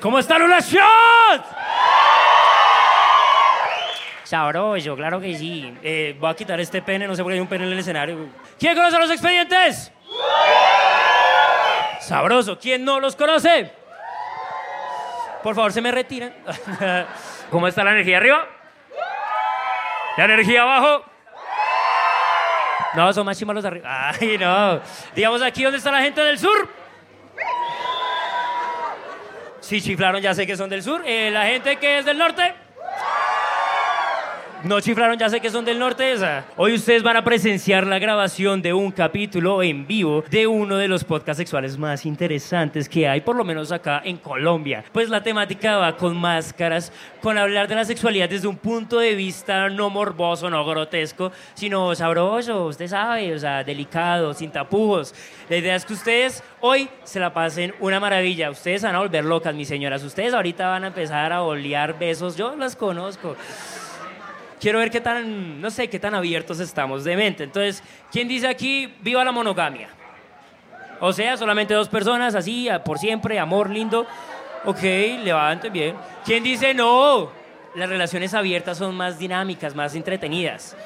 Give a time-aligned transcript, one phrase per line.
[0.00, 1.44] ¿Cómo están los shots?
[4.24, 5.74] Sabroso, claro que sí.
[5.82, 7.78] Eh, voy a quitar este pene, no sé por qué hay un pene en el
[7.78, 8.28] escenario.
[8.58, 9.90] ¿Quién conoce los expedientes?
[12.00, 12.58] Sabroso.
[12.58, 13.72] ¿Quién no los conoce?
[15.42, 16.34] Por favor, se me retiran.
[17.50, 18.46] ¿Cómo está la energía arriba?
[20.16, 21.04] ¿La energía abajo?
[22.94, 24.10] No, son más chimalos de arriba.
[24.20, 24.80] Ay, no.
[25.14, 26.68] Digamos aquí, ¿dónde está la gente del sur?
[29.68, 31.02] Sí, chiflaron, ya sé que son del sur.
[31.04, 32.54] Eh, la gente que es del norte.
[34.64, 36.44] No chiflaron, ya sé que son del norte esa.
[36.56, 40.88] Hoy ustedes van a presenciar la grabación de un capítulo en vivo de uno de
[40.88, 44.82] los podcasts sexuales más interesantes que hay, por lo menos acá en Colombia.
[44.90, 46.92] Pues la temática va con máscaras,
[47.22, 51.94] con hablar de la sexualidad desde un punto de vista no morboso, no grotesco, sino
[51.94, 55.14] sabroso, usted sabe, o sea, delicado, sin tapujos.
[55.48, 58.50] La idea es que ustedes hoy se la pasen una maravilla.
[58.50, 60.02] Ustedes van a volver locas, mis señoras.
[60.02, 62.36] Ustedes ahorita van a empezar a olear besos.
[62.36, 63.36] Yo las conozco
[64.60, 67.44] quiero ver qué tan, no sé, qué tan abiertos estamos de mente.
[67.44, 69.88] Entonces, ¿quién dice aquí, viva la monogamia?
[71.00, 74.06] O sea, solamente dos personas, así, por siempre, amor lindo.
[74.64, 75.96] Ok, levanten bien.
[76.24, 77.30] ¿Quién dice no?
[77.74, 80.76] Las relaciones abiertas son más dinámicas, más entretenidas.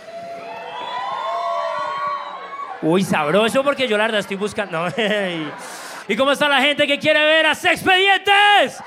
[2.82, 4.86] Uy, sabroso porque yo la verdad estoy buscando.
[6.08, 8.82] ¿Y cómo está la gente que quiere ver a Sexpedientes?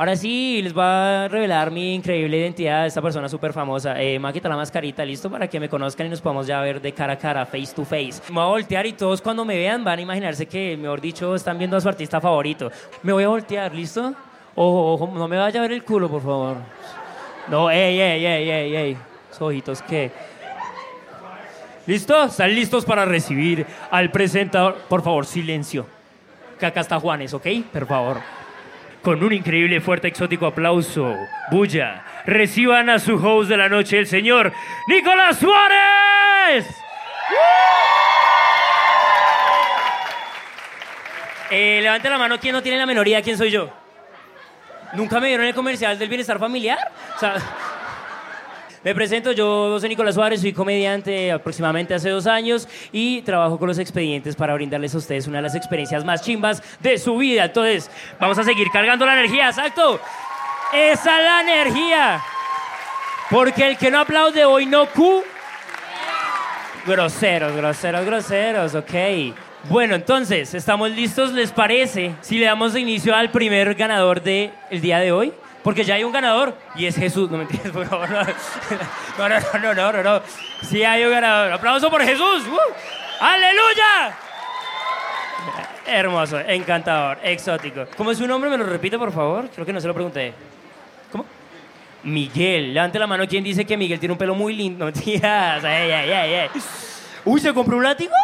[0.00, 4.00] Ahora sí, les voy a revelar mi increíble identidad de esta persona súper famosa.
[4.00, 6.46] Eh, me voy a quitar la mascarita, listo, para que me conozcan y nos podamos
[6.46, 8.14] ya ver de cara a cara, face to face.
[8.30, 11.34] Me voy a voltear y todos cuando me vean van a imaginarse que, mejor dicho,
[11.34, 12.72] están viendo a su artista favorito.
[13.02, 14.14] Me voy a voltear, ¿listo?
[14.54, 16.56] Ojo, ojo, no me vaya a ver el culo, por favor.
[17.48, 18.96] No, ey, ey, ey, ey, ey.
[19.38, 20.10] Ojitos, ¿qué?
[21.86, 22.24] ¿Listo?
[22.24, 24.78] ¿Están listos para recibir al presentador?
[24.88, 25.86] Por favor, silencio.
[26.58, 27.46] Que acá está Juanes, ¿ok?
[27.70, 28.39] Por favor
[29.02, 31.16] con un increíble, fuerte, exótico aplauso,
[31.50, 34.52] bulla, reciban a su host de la noche, el señor
[34.88, 36.66] Nicolás Suárez.
[41.50, 43.22] Eh, levante la mano, ¿quién no tiene la menoría?
[43.22, 43.70] ¿Quién soy yo?
[44.92, 46.78] ¿Nunca me vieron el comercial del bienestar familiar?
[47.16, 47.34] O sea,
[48.82, 53.68] me presento, yo soy Nicolás Suárez, soy comediante aproximadamente hace dos años y trabajo con
[53.68, 57.44] los expedientes para brindarles a ustedes una de las experiencias más chimbas de su vida.
[57.44, 60.00] Entonces, vamos a seguir cargando la energía, exacto.
[60.72, 62.22] Esa es la energía.
[63.28, 65.22] Porque el que no aplaude hoy no cu.
[66.86, 68.94] Groseros, groseros, groseros, ok.
[69.68, 71.32] Bueno, entonces, ¿estamos listos?
[71.32, 75.34] ¿Les parece si le damos inicio al primer ganador del día de hoy?
[75.62, 77.30] Porque ya hay un ganador y es Jesús.
[77.30, 78.08] No me entiendes, por favor.
[79.18, 80.22] No, no, no, no, no, no.
[80.62, 81.52] Sí hay un ganador.
[81.52, 82.46] Aplauso por Jesús.
[82.46, 82.58] ¡Uh!
[83.20, 84.16] ¡Aleluya!
[85.86, 87.84] Hermoso, encantador, exótico.
[87.96, 88.48] ¿Cómo es su nombre?
[88.48, 89.50] ¿Me lo repite, por favor?
[89.52, 90.32] Creo que no se lo pregunté.
[91.12, 91.26] ¿Cómo?
[92.04, 92.72] Miguel.
[92.72, 93.26] Levante la mano.
[93.28, 94.86] ¿Quién dice que Miguel tiene un pelo muy lindo?
[94.90, 94.92] No.
[94.96, 96.50] Ay, ay, ay, ay.
[97.24, 98.14] Uy, ¿se compró un látigo?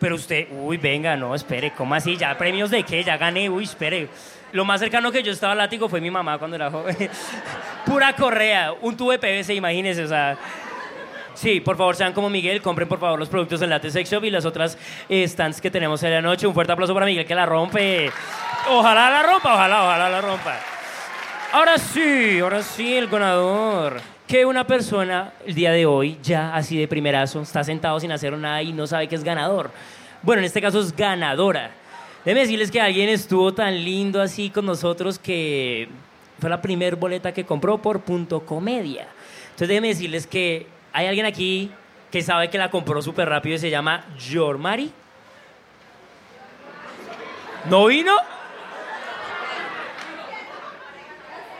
[0.00, 2.16] Pero usted, uy, venga, no, espere, ¿cómo así?
[2.16, 3.04] ¿Ya premios de qué?
[3.04, 4.08] Ya gané, uy, espere.
[4.52, 6.96] Lo más cercano que yo estaba al látigo fue mi mamá cuando era joven.
[7.86, 10.36] Pura correa, un tubo de PVC, imagínense, o sea.
[11.34, 14.24] Sí, por favor, sean como Miguel, compren por favor los productos en Late Sex Shop
[14.24, 14.76] y las otras
[15.10, 16.46] stands que tenemos en la noche.
[16.46, 18.10] Un fuerte aplauso para Miguel que la rompe.
[18.68, 20.58] Ojalá la rompa, ojalá, ojalá la rompa.
[21.52, 24.00] Ahora sí, ahora sí, el ganador.
[24.26, 28.36] Que una persona el día de hoy, ya así de primerazo, está sentado sin hacer
[28.36, 29.70] nada y no sabe que es ganador.
[30.22, 31.70] Bueno, en este caso es ganadora.
[32.24, 35.88] Déjenme decirles que alguien estuvo tan lindo así con nosotros que
[36.38, 39.08] fue la primer boleta que compró por punto comedia.
[39.44, 41.70] Entonces déjenme decirles que hay alguien aquí
[42.10, 44.92] que sabe que la compró súper rápido y se llama Jormari.
[47.68, 48.14] ¿No vino?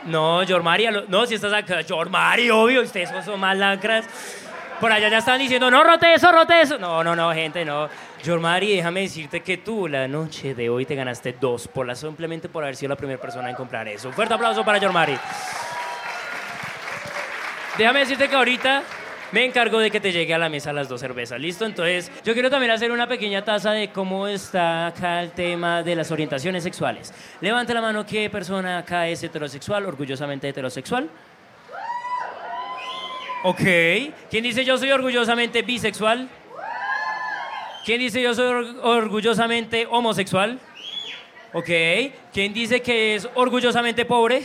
[0.05, 4.05] No, Jormari, no, si estás acá, Jormari, obvio, ustedes son más lacras.
[4.81, 6.79] Por allá ya están diciendo, no, rote eso, rote eso.
[6.79, 7.87] No, no, no, gente, no.
[8.25, 12.49] Jormari, déjame decirte que tú la noche de hoy te ganaste dos, por la, simplemente
[12.49, 14.07] por haber sido la primera persona en comprar eso.
[14.07, 15.15] Un fuerte aplauso para Jormari.
[17.77, 18.81] Déjame decirte que ahorita
[19.31, 21.39] me encargo de que te llegue a la mesa las dos cervezas.
[21.39, 21.63] ¿Listo?
[21.63, 25.95] Entonces, yo quiero también hacer una pequeña taza de cómo está acá el tema de
[25.95, 27.13] las orientaciones sexuales.
[27.39, 31.07] Levante la mano, ¿qué persona acá es heterosexual, orgullosamente heterosexual?
[33.43, 33.61] Ok.
[34.29, 36.29] ¿Quién dice yo soy orgullosamente bisexual?
[37.83, 40.59] ¿Quién dice yo soy orgullosamente homosexual?
[41.53, 41.69] Ok.
[42.31, 44.43] ¿Quién dice que es orgullosamente pobre?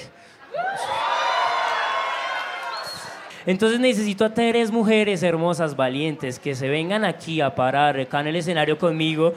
[3.45, 8.29] Entonces necesito a tres mujeres hermosas, valientes, que se vengan aquí a parar acá en
[8.29, 9.35] el escenario conmigo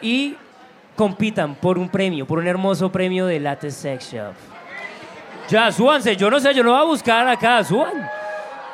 [0.00, 0.36] y
[0.96, 4.32] compitan por un premio, por un hermoso premio de Latte Sex Shop.
[5.48, 8.21] Ya, súbanse, yo no sé, yo lo voy a buscar acá, suban.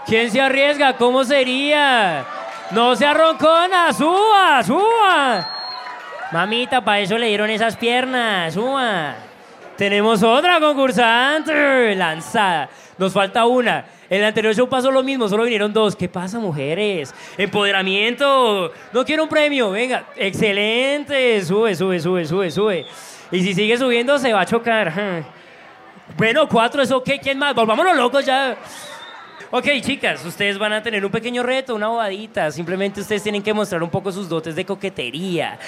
[0.08, 0.96] ¿Quién se arriesga?
[0.96, 2.24] ¿Cómo sería?
[2.70, 5.54] No se arroncona, suba, suba.
[6.32, 9.16] Mamita, para eso le dieron esas piernas, suba.
[9.76, 12.70] Tenemos otra concursante lanzada.
[12.96, 13.84] Nos falta una.
[14.08, 15.94] En el anterior show pasó lo mismo, solo vinieron dos.
[15.94, 17.14] ¿Qué pasa, mujeres?
[17.36, 18.72] Empoderamiento.
[18.94, 19.70] No quiero un premio.
[19.72, 21.44] Venga, excelente.
[21.44, 22.86] Sube, sube, sube, sube, sube.
[23.30, 25.26] Y si sigue subiendo, se va a chocar.
[26.16, 27.10] Bueno, cuatro es ok.
[27.22, 27.54] ¿Quién más?
[27.54, 28.56] Volvámonos locos ya.
[29.50, 32.50] Ok, chicas, ustedes van a tener un pequeño reto, una bobadita.
[32.50, 35.58] Simplemente ustedes tienen que mostrar un poco sus dotes de coquetería.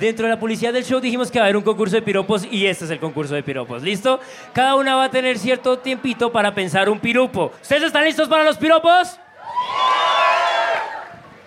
[0.00, 2.46] Dentro de la publicidad del show dijimos que va a haber un concurso de piropos
[2.50, 3.82] y este es el concurso de piropos.
[3.82, 4.20] ¿Listo?
[4.54, 7.52] Cada una va a tener cierto tiempito para pensar un piropo.
[7.60, 9.18] ¿Ustedes están listos para los piropos?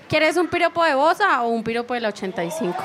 [0.08, 2.76] ¿Quieres un piropo de Bosa o un piropo de la 85?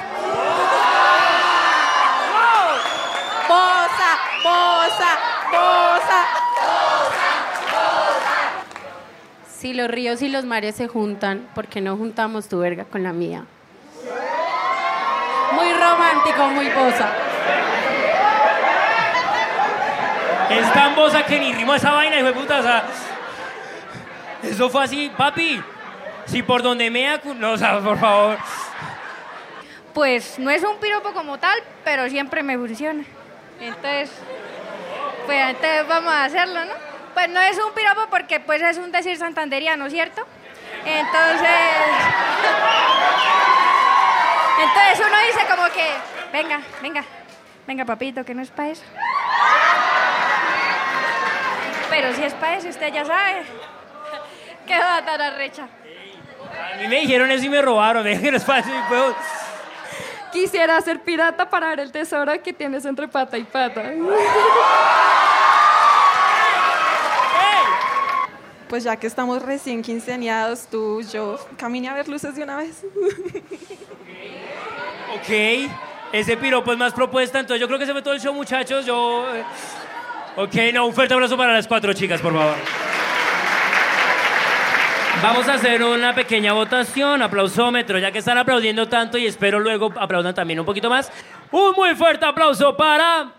[3.48, 5.18] Bosa, Bosa,
[5.50, 6.43] Bosa.
[9.64, 13.02] Si los ríos y los mares se juntan, ¿por qué no juntamos tu verga con
[13.02, 13.46] la mía?
[15.54, 17.08] Muy romántico, muy Bosa.
[20.50, 22.58] Es tan bosa que ni rimo esa vaina, hijo de puta.
[22.58, 22.84] O sea,
[24.42, 25.62] eso fue así, papi.
[26.26, 28.36] Si por donde mea, no, o sea, por favor.
[29.94, 33.02] Pues no es un piropo como tal, pero siempre me funciona.
[33.58, 34.10] Entonces,
[35.24, 36.93] pues entonces vamos a hacerlo, ¿no?
[37.14, 40.26] Pues no es un piropo porque pues es un decir santanderiano, ¿cierto?
[40.84, 41.48] Entonces,
[44.60, 45.94] entonces uno dice como que,
[46.32, 47.04] venga, venga,
[47.66, 48.82] venga papito, que no es para eso.
[51.88, 53.44] Pero si es para eso, usted ya sabe.
[54.66, 55.68] ¿Qué va a tan arrecha?
[56.72, 58.04] A mí me dijeron eso y me robaron.
[58.04, 59.14] Déjenme fácil, puedo.
[60.32, 63.82] Quisiera ser pirata para ver el tesoro que tienes entre pata y pata.
[68.74, 72.84] Pues ya que estamos recién quinceañados, tú, yo, camine a ver luces de una vez.
[75.14, 75.70] Ok,
[76.12, 78.84] ese piropo es más propuesta, entonces yo creo que se fue todo el show, muchachos.
[78.84, 79.32] Yo.
[79.32, 79.44] eh,
[80.34, 82.56] Ok, no, un fuerte abrazo para las cuatro chicas, por favor.
[85.22, 89.92] Vamos a hacer una pequeña votación, aplausómetro, ya que están aplaudiendo tanto y espero luego
[89.96, 91.12] aplaudan también un poquito más.
[91.52, 93.34] Un muy fuerte aplauso para.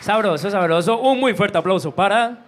[0.00, 0.98] Sabroso, sabroso.
[0.98, 2.38] Un muy fuerte aplauso para.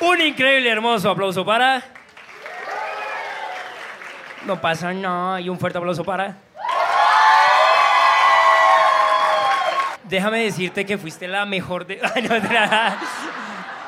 [0.00, 1.82] Un increíble, hermoso aplauso para.
[4.46, 5.40] No pasa nada.
[5.40, 6.34] Y un fuerte aplauso para.
[10.04, 12.00] Déjame decirte que fuiste la mejor de.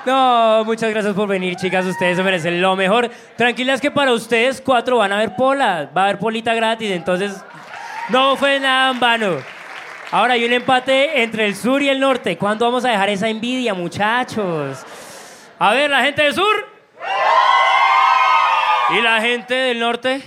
[0.05, 1.87] No, no, muchas gracias por venir, chicas.
[1.87, 3.09] Ustedes se merecen lo mejor.
[3.37, 5.89] Tranquilas que para ustedes cuatro van a haber pola.
[5.97, 7.41] Va a haber polita gratis, entonces
[8.09, 9.37] no fue nada en vano.
[10.11, 12.37] Ahora hay un empate entre el sur y el norte.
[12.37, 14.85] ¿Cuándo vamos a dejar esa envidia, muchachos?
[15.59, 16.69] A ver, la gente del sur.
[18.91, 20.23] ¿Y la gente del norte?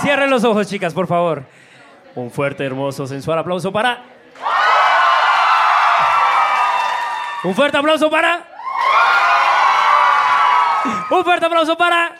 [0.00, 1.44] Cierren los ojos, chicas, por favor.
[2.14, 4.02] Un fuerte, hermoso, sensual aplauso para.
[7.44, 8.44] Un fuerte aplauso para.
[11.10, 12.16] Un fuerte aplauso para.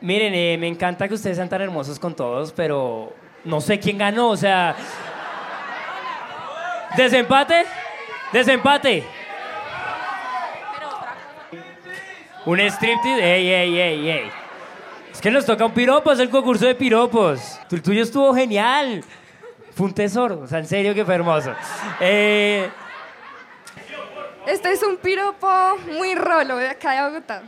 [0.00, 3.12] Miren, eh, me encanta que ustedes sean tan hermosos con todos, pero
[3.44, 4.76] no sé quién ganó, o sea.
[6.96, 7.66] ¿Desempate?
[8.32, 9.04] ¿Desempate?
[12.46, 13.34] Un striptease.
[13.34, 14.30] Ey, ey, ey, ey.
[15.12, 17.58] Es que nos toca un piropo, es el concurso de piropos.
[17.70, 19.02] El tuyo estuvo genial.
[19.74, 21.52] Fue un tesoro, o sea, en serio que fue hermoso.
[22.00, 22.68] Eh,
[24.46, 25.48] Este es un piropo
[25.92, 27.42] muy rolo de acá de Bogotá.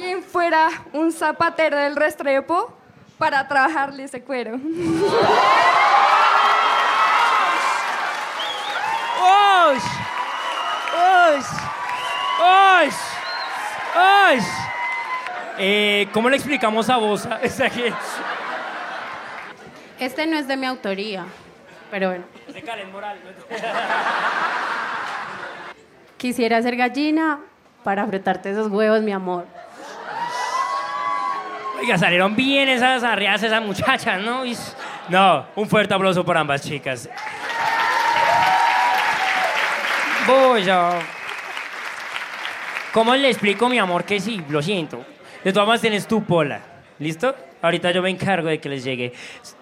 [0.00, 2.72] ¿Quién fuera un zapatero del Restrepo
[3.18, 4.54] para trabajarle ese cuero?
[9.20, 9.82] ¡Osh!
[10.96, 11.46] ¡Osh!
[12.40, 12.94] ¡Osh!
[13.94, 14.44] ¡Osh!
[15.58, 17.26] Eh, ¿Cómo le explicamos a vos?
[17.26, 17.92] Que-
[19.98, 21.26] Este no es de mi autoría,
[21.90, 22.24] pero bueno.
[22.48, 23.18] De Karen Moral.
[26.16, 27.40] Quisiera ser gallina
[27.84, 29.44] para frotarte esos huevos, mi amor.
[31.80, 34.42] Oiga, salieron bien esas arreadas, esas muchachas, ¿no?
[35.08, 37.08] No, un fuerte aplauso por ambas chicas.
[40.26, 40.98] Voy a...
[42.92, 44.42] ¿Cómo le explico, mi amor, que sí?
[44.50, 45.04] Lo siento.
[45.42, 46.60] De todas maneras, tienes tu pola.
[46.98, 47.34] ¿Listo?
[47.62, 49.14] Ahorita yo me encargo de que les llegue.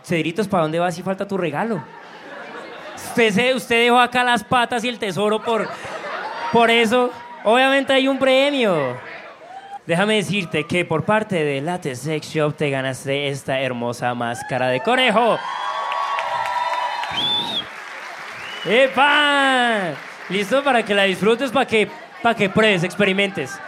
[0.02, 1.84] Cedritos, ¿para dónde vas si falta tu regalo?
[2.96, 5.68] Usted, usted dejó acá las patas y el tesoro por,
[6.52, 7.12] por eso.
[7.44, 8.96] Obviamente hay un premio.
[9.88, 14.80] Déjame decirte que por parte de Latte Sex Shop te ganaste esta hermosa máscara de
[14.80, 15.38] conejo.
[18.66, 19.94] ¡Epa!
[20.28, 20.62] ¿Listo?
[20.62, 21.88] Para que la disfrutes, para que,
[22.22, 23.58] para que pruebes, experimentes.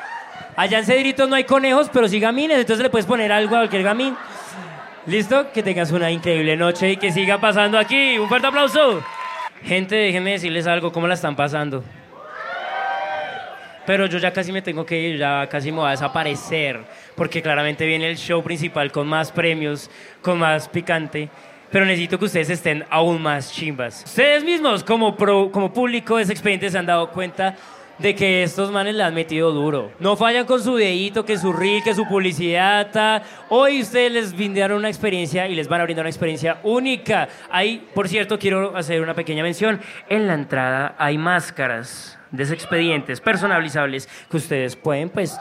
[0.56, 3.60] Allá en Cedritos no hay conejos, pero sí gamines, entonces le puedes poner algo a
[3.60, 4.14] cualquier gamín.
[5.06, 5.50] ¿Listo?
[5.52, 8.18] Que tengas una increíble noche y que siga pasando aquí.
[8.18, 9.02] Un fuerte aplauso.
[9.62, 11.82] Gente, déjenme decirles algo, ¿cómo la están pasando?
[13.87, 16.80] Pero yo ya casi me tengo que ir, ya casi me voy a desaparecer,
[17.16, 19.90] porque claramente viene el show principal con más premios,
[20.22, 21.28] con más picante.
[21.70, 24.02] Pero necesito que ustedes estén aún más chimbas.
[24.04, 27.54] Ustedes mismos, como, pro- como público de ese expediente, se han dado cuenta
[27.99, 29.92] de que estos manes le han metido duro.
[30.00, 32.90] No fallan con su dedito, que su reel, que su publicidad.
[32.90, 33.22] ta.
[33.50, 37.28] Hoy ustedes les brindaron una experiencia y les van a brindar una experiencia única.
[37.50, 39.80] Ahí, por cierto, quiero hacer una pequeña mención.
[40.08, 45.38] En la entrada hay máscaras de expedientes personalizables que ustedes pueden, pues,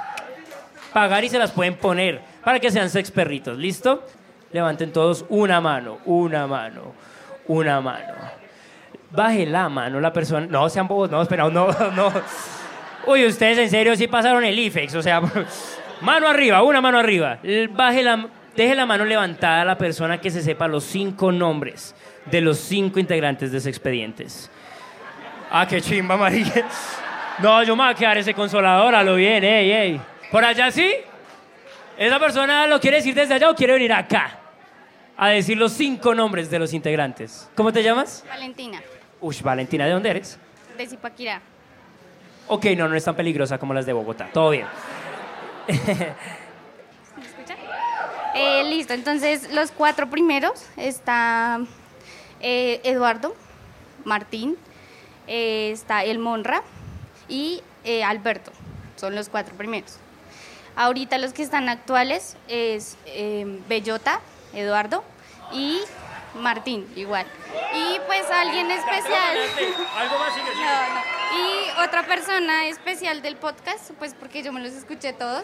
[0.94, 3.58] pagar y se las pueden poner para que sean sex perritos.
[3.58, 4.04] ¿Listo?
[4.52, 6.94] Levanten todos una mano, una mano,
[7.48, 8.14] una mano.
[9.12, 10.48] Baje la mano la persona.
[10.48, 12.12] No, sean bobos, no, espera, no, no.
[13.08, 15.22] Uy, ustedes en serio sí pasaron el IFEX, o sea,
[16.02, 17.40] mano arriba, una mano arriba.
[17.72, 21.96] Baje la, deje la mano levantada a la persona que se sepa los cinco nombres
[22.26, 24.52] de los cinco integrantes de ese expedientes.
[25.52, 26.66] Ah, qué chimba, María.
[27.40, 30.02] No, yo me voy a quedar ese consolador, a lo bien, ey, ey.
[30.32, 30.94] ¿Por allá sí?
[31.98, 34.38] ¿Esa persona lo quiere decir desde allá o quiere venir acá?
[35.18, 37.50] A decir los cinco nombres de los integrantes.
[37.56, 38.24] ¿Cómo te llamas?
[38.28, 38.82] Valentina,
[39.22, 40.40] Ush, Valentina, ¿de dónde eres?
[40.78, 41.42] de Zipaquirá.
[42.48, 44.30] Ok, no, no es tan peligrosa como las de Bogotá.
[44.32, 44.66] Todo bien.
[45.68, 45.74] ¿Me
[47.26, 47.56] escucha?
[48.34, 51.60] Eh, listo, entonces los cuatro primeros está
[52.40, 53.36] eh, Eduardo,
[54.06, 54.56] Martín,
[55.30, 56.64] eh, está El Monra
[57.28, 58.52] y eh, Alberto.
[58.96, 59.98] Son los cuatro primeros.
[60.76, 64.22] Ahorita los que están actuales es eh, Bellota,
[64.54, 65.04] Eduardo
[65.54, 65.80] y
[66.36, 67.28] Martín, igual.
[67.76, 69.38] Y pues alguien especial.
[69.98, 70.36] Algo más.
[70.36, 71.20] No, no.
[71.38, 75.44] Y otra persona especial del podcast, pues porque yo me los escuché todos,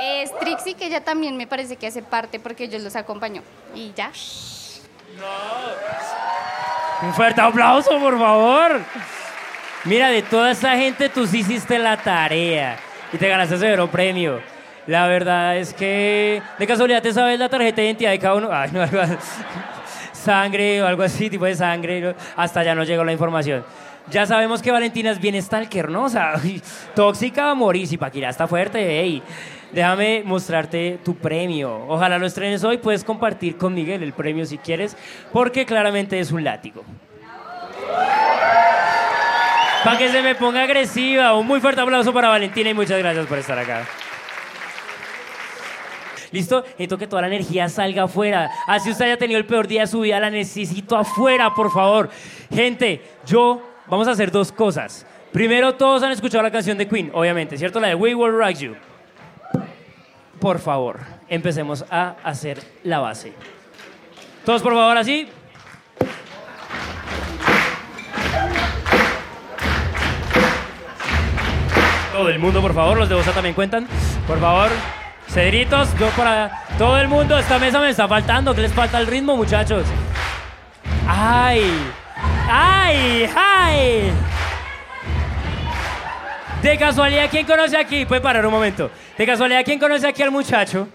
[0.00, 3.42] es Trixie, que ella también me parece que hace parte porque yo los acompañó.
[3.74, 4.12] Y ya.
[7.02, 8.80] Un fuerte aplauso, por favor.
[9.84, 12.76] Mira, de toda esa gente tú sí hiciste la tarea
[13.12, 14.40] y te ganaste ese severo premio.
[14.86, 18.48] La verdad es que de casualidad te sabes la tarjeta de identidad de cada uno.
[18.52, 19.14] Ay, no, algo así.
[20.12, 22.14] sangre o algo así, tipo de sangre.
[22.36, 23.64] Hasta ya no llegó la información.
[24.10, 26.06] Ya sabemos que Valentina es bien stalker, ¿no?
[26.06, 26.10] O
[26.94, 27.88] tóxica a morir.
[28.12, 29.22] Está fuerte, ey.
[29.72, 31.86] Déjame mostrarte tu premio.
[31.88, 32.78] Ojalá lo estrenes hoy.
[32.78, 34.96] Puedes compartir con Miguel el premio si quieres,
[35.32, 36.84] porque claramente es un látigo.
[39.84, 41.34] Para que se me ponga agresiva.
[41.34, 43.86] Un muy fuerte aplauso para Valentina y muchas gracias por estar acá.
[46.32, 46.62] ¿Listo?
[46.62, 48.50] Necesito que toda la energía salga afuera.
[48.66, 52.08] Así usted haya tenido el peor día de su vida, la necesito afuera, por favor.
[52.52, 55.06] Gente, yo vamos a hacer dos cosas.
[55.32, 57.80] Primero, todos han escuchado la canción de Queen, obviamente, ¿cierto?
[57.80, 58.89] La de We Will Rock You.
[60.40, 63.34] Por favor, empecemos a hacer la base.
[64.44, 65.28] Todos, por favor, así.
[72.12, 73.86] Todo el mundo, por favor, los de Bosa también cuentan.
[74.26, 74.70] Por favor,
[75.28, 78.54] Cedritos, yo para todo el mundo, esta mesa me está faltando.
[78.54, 79.84] ¿Qué les falta el ritmo, muchachos?
[81.06, 81.70] ¡Ay!
[82.48, 83.30] ¡Ay!
[83.36, 84.12] ¡Ay!
[86.62, 88.04] De casualidad, ¿quién conoce aquí?
[88.04, 88.90] Puede parar un momento.
[89.20, 90.88] De casualidad, ¿quién conoce aquí al muchacho?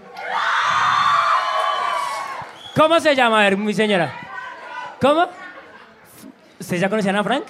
[2.75, 3.47] ¿Cómo se llama?
[3.51, 4.11] Mi señora.
[4.99, 5.27] ¿Cómo?
[6.59, 7.43] ¿Ustedes ya conocían a Frank?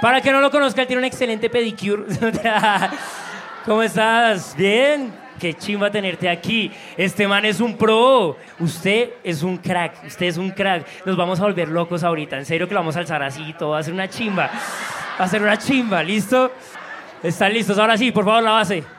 [0.00, 2.04] Para que no lo conozca, él tiene un excelente pedicure.
[3.64, 4.54] ¿Cómo estás?
[4.56, 5.12] ¿Bien?
[5.40, 6.70] Qué chimba tenerte aquí.
[6.96, 8.36] Este man es un pro.
[8.60, 10.04] Usted es un crack.
[10.06, 10.86] Usted es un crack.
[11.04, 12.36] Nos vamos a volver locos ahorita.
[12.36, 13.70] En serio que lo vamos a alzar así y todo.
[13.70, 14.48] Va a ser una chimba.
[15.18, 16.00] Va a ser una chimba.
[16.00, 16.52] ¿Listo?
[17.24, 17.76] ¿Están listos?
[17.76, 18.93] Ahora sí, por favor, la base.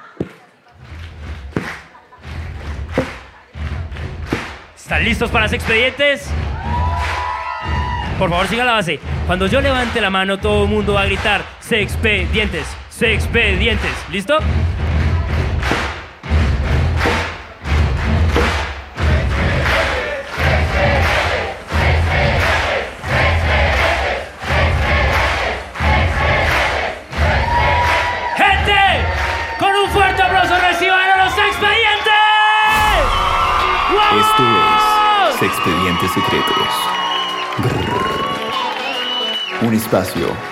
[4.86, 6.30] ¿Están listos para los expedientes?
[8.20, 9.00] Por favor, siga la base.
[9.26, 12.68] Cuando yo levante la mano, todo el mundo va a gritar: ¡Se expedientes!
[12.92, 13.90] ¡Se expedientes!
[14.12, 14.38] ¿Listo?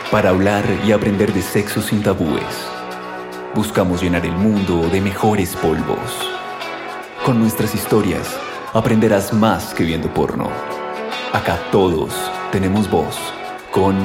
[0.09, 2.45] Para hablar y aprender de sexo sin tabúes.
[3.53, 6.31] Buscamos llenar el mundo de mejores polvos.
[7.25, 8.39] Con nuestras historias
[8.73, 10.49] aprenderás más que viendo porno.
[11.33, 12.13] Acá todos
[12.53, 13.17] tenemos voz,
[13.69, 13.97] con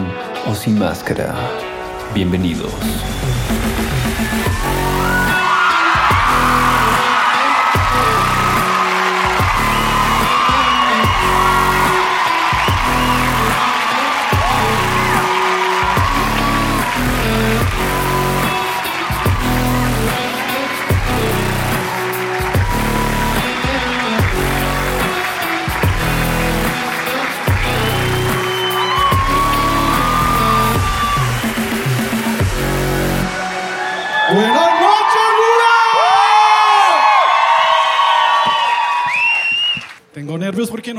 [0.49, 1.33] o sin máscara.
[2.13, 2.75] Bienvenidos.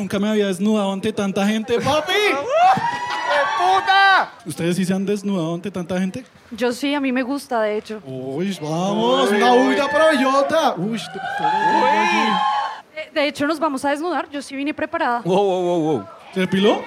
[0.09, 2.13] Nunca me había desnudado ante tanta gente, papi.
[3.57, 4.31] puta!
[4.43, 6.25] ¿Ustedes sí se han desnudado ante tanta gente?
[6.49, 8.01] Yo sí, a mí me gusta, de hecho.
[8.05, 10.73] Uy, vamos, una bulla para bellota.
[10.77, 11.19] Uy, t-
[12.95, 14.27] Eh, De hecho, nos vamos a desnudar.
[14.31, 15.21] Yo sí vine preparada.
[15.23, 16.05] Wow, wow, wow, wow.
[16.33, 16.81] ¿Se depiló?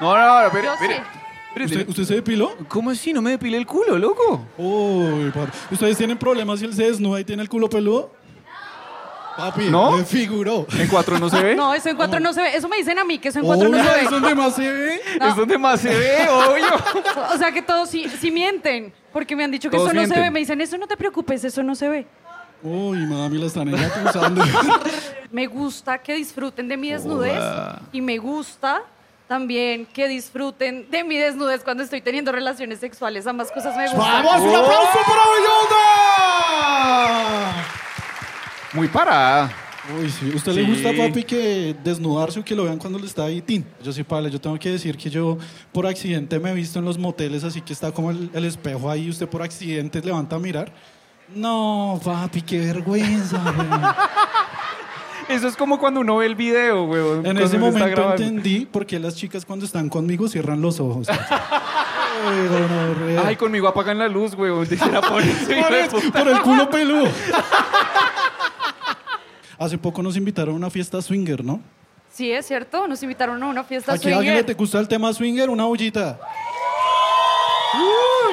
[0.00, 0.96] No, no, no, Yo espere.
[0.96, 1.62] sí.
[1.64, 2.56] ¿Usted, usted se depiló?
[2.68, 3.12] ¿Cómo así?
[3.12, 4.44] ¿No me depilé el culo, loco?
[4.58, 5.52] Uy, papi.
[5.70, 8.10] ¿Ustedes tienen problemas si él se desnuda y tiene el culo peludo?
[9.36, 9.92] Papi, ¿No?
[9.92, 10.66] me figuró.
[10.78, 11.56] ¿En cuatro no se ve?
[11.56, 12.56] No, eso en cuatro no se ve.
[12.56, 14.02] Eso me dicen a mí, que eso en cuatro no se ve.
[14.02, 15.00] es donde más se ve.
[15.20, 16.66] Es donde más se ve, obvio.
[17.34, 18.92] O sea que todos sí, sí mienten.
[19.12, 20.22] Porque me han dicho que Todos eso no se mienten.
[20.24, 20.30] ve.
[20.30, 22.06] Me dicen, eso no te preocupes, eso no se ve.
[22.62, 24.42] Uy, mami, la están acusando.
[25.30, 27.42] Me gusta que disfruten de mi desnudez.
[27.92, 28.82] Y me gusta
[29.26, 33.26] también que disfruten de mi desnudez cuando estoy teniendo relaciones sexuales.
[33.26, 34.24] Ambas cosas me gustan.
[34.24, 35.22] ¡Vamos, un aplauso para
[36.54, 37.64] Bellota!
[38.74, 39.50] Muy parada.
[40.00, 40.32] Uy, sí.
[40.34, 40.60] ¿Usted Sí.
[40.62, 43.40] le gusta, papi, que desnudarse o que lo vean cuando le está ahí?
[43.42, 43.64] Tin.
[43.82, 45.36] Yo sí, Pablo, yo tengo que decir que yo
[45.72, 48.90] por accidente me he visto en los moteles, así que está como el, el espejo
[48.90, 50.72] ahí y usted por accidente levanta a mirar.
[51.34, 53.38] No, papi, qué vergüenza.
[53.56, 53.68] güey.
[55.28, 57.26] Eso es como cuando uno ve el video, weón.
[57.26, 61.08] En ese momento entendí por qué las chicas cuando están conmigo cierran los ojos.
[63.24, 64.66] Ay, conmigo apagan la luz, weón.
[65.08, 65.22] Por
[66.12, 67.08] por el culo peludo.
[69.58, 71.60] Hace poco nos invitaron a una fiesta swinger, ¿no?
[72.12, 72.86] Sí, es cierto.
[72.86, 74.48] Nos invitaron a una fiesta Aquí a alguien swinger.
[74.48, 76.18] le te gusta el tema swinger, una bullita.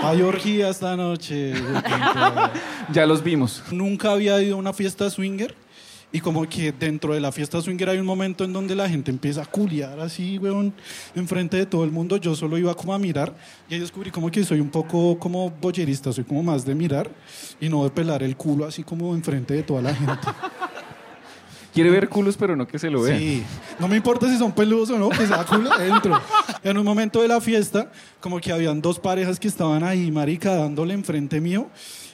[0.03, 1.53] Hay orgía esta noche.
[2.91, 3.63] Ya los vimos.
[3.71, 5.55] Nunca había ido a una fiesta swinger.
[6.13, 9.10] Y como que dentro de la fiesta swinger hay un momento en donde la gente
[9.12, 10.73] empieza a culiar así, weón,
[11.15, 12.17] enfrente de todo el mundo.
[12.17, 13.34] Yo solo iba como a mirar
[13.69, 17.10] y ahí descubrí como que soy un poco como boyerista, soy como más de mirar
[17.62, 20.27] y no de pelar el culo así como enfrente de toda la gente.
[21.73, 23.17] Quiere ver culos, pero no que se lo vean.
[23.17, 23.43] Sí,
[23.79, 26.19] no me importa si son peludos o no, que sea culo adentro.
[26.63, 30.55] En un momento de la fiesta, como que habían dos parejas que estaban ahí, marica,
[30.55, 31.69] dándole enfrente mío,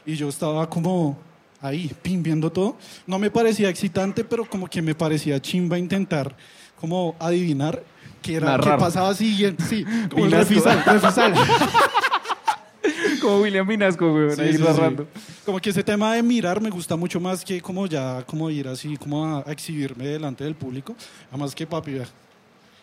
[0.05, 1.17] y yo estaba como
[1.61, 2.77] ahí, pim, viendo todo.
[3.07, 6.35] No me parecía excitante, pero como que me parecía chimba intentar
[6.79, 7.83] como adivinar
[8.21, 11.33] qué era, qué pasaba siguiente, sí, como el refisal, refisal.
[13.21, 14.35] Como William Vinasco, weón.
[14.35, 15.03] Sí, ahí sí, sí.
[15.45, 18.67] Como que ese tema de mirar me gusta mucho más que como ya, como ir
[18.67, 20.95] así, como a, a exhibirme delante del público.
[21.29, 21.99] Además que papi,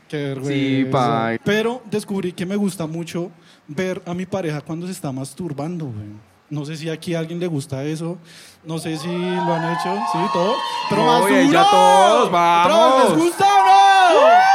[0.08, 1.30] qué vergüenza.
[1.32, 1.40] Sí.
[1.44, 3.30] Pero descubrí que me gusta mucho
[3.66, 6.34] ver a mi pareja cuando se está masturbando, güey.
[6.50, 8.18] No sé si aquí a alguien le gusta eso.
[8.64, 9.94] No sé si lo han hecho.
[10.12, 10.56] Sí, todos.
[10.90, 11.52] Pero No, más duro.
[11.52, 13.10] ya todos, vamos.
[13.10, 14.53] ¿Les gusta o no?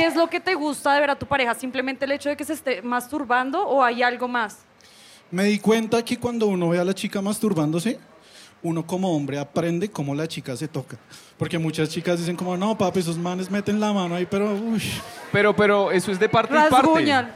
[0.00, 1.54] ¿Y, ¿Y qué es lo que te gusta de ver a tu pareja?
[1.54, 4.58] ¿Simplemente el hecho de que se esté masturbando o hay algo más?
[5.30, 7.98] Me di cuenta que cuando uno ve a la chica masturbándose,
[8.62, 10.96] uno como hombre aprende cómo la chica se toca.
[11.38, 14.82] Porque muchas chicas dicen como, no, papi, esos manes meten la mano ahí, pero uy,
[15.32, 17.26] Pero, pero eso es de parte y parte.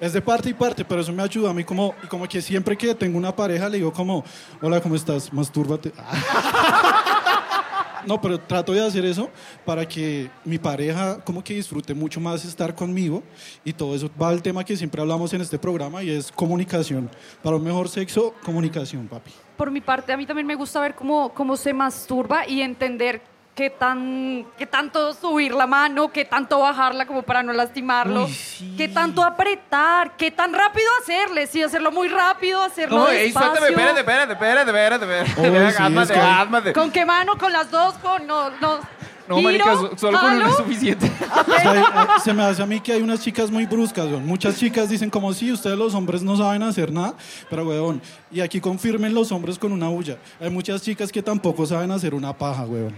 [0.00, 2.76] Es de parte y parte, pero eso me ayuda a mí como, como que siempre
[2.76, 4.24] que tengo una pareja le digo como,
[4.60, 5.32] hola, ¿cómo estás?
[5.32, 5.92] Mastúrbate.
[8.06, 9.30] No, pero trato de hacer eso
[9.64, 13.22] para que mi pareja como que disfrute mucho más estar conmigo
[13.64, 17.10] y todo eso va al tema que siempre hablamos en este programa y es comunicación.
[17.42, 19.32] Para un mejor sexo, comunicación, papi.
[19.56, 23.33] Por mi parte, a mí también me gusta ver cómo, cómo se masturba y entender
[23.54, 28.32] qué, tan, qué tanto subir la mano, qué tanto bajarla como para no lastimarlo, Uy,
[28.32, 28.74] sí.
[28.76, 33.50] qué tanto apretar, qué tan rápido hacerle, sí, hacerlo muy rápido, hacerlo No, ey, despacio.
[33.56, 34.70] suéltame, espérate, espérate, espérate,
[35.04, 36.10] espérate, espérate.
[36.10, 36.72] Oh, cálmate.
[36.72, 37.38] ¿Con qué mano?
[37.38, 37.94] ¿Con las dos?
[38.02, 38.78] ¿Con no, no,
[39.28, 40.50] No, giro, marica, so- solo con una jalo?
[40.50, 41.10] es suficiente.
[41.46, 41.84] O sea, eh,
[42.22, 44.26] se me hace a mí que hay unas chicas muy bruscas, weón.
[44.26, 47.14] Muchas chicas dicen como, sí, ustedes los hombres no saben hacer nada,
[47.48, 50.18] pero weón, y aquí confirmen los hombres con una bulla.
[50.40, 52.94] Hay muchas chicas que tampoco saben hacer una paja, weón.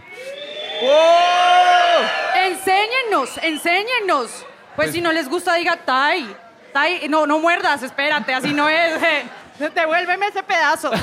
[2.34, 4.44] Enséñennos, enséñennos.
[4.74, 6.26] Pues, si no les gusta, diga, Tai,
[6.72, 9.02] Tai, no, no muerdas, espérate, así no es.
[9.02, 9.24] eh,
[9.74, 10.90] Devuélveme ese pedazo.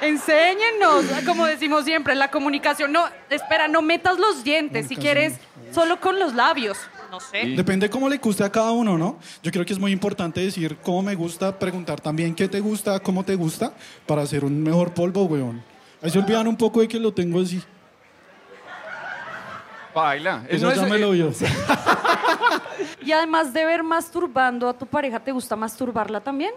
[0.00, 2.92] Enséñenos, como decimos siempre, la comunicación.
[2.92, 5.34] No, espera, no metas los dientes, si quieres,
[5.72, 6.78] solo con los labios.
[7.10, 7.44] No sé.
[7.56, 9.18] Depende cómo le guste a cada uno, ¿no?
[9.42, 12.98] Yo creo que es muy importante decir cómo me gusta, preguntar también qué te gusta,
[13.00, 13.72] cómo te gusta,
[14.06, 15.62] para hacer un mejor polvo, weón.
[16.06, 17.60] Ahí se olvidan un poco de que lo tengo así.
[19.92, 20.44] Baila.
[20.48, 21.32] Eso ya me lo vio.
[23.02, 26.52] Y además de ver masturbando a tu pareja, ¿te gusta masturbarla también?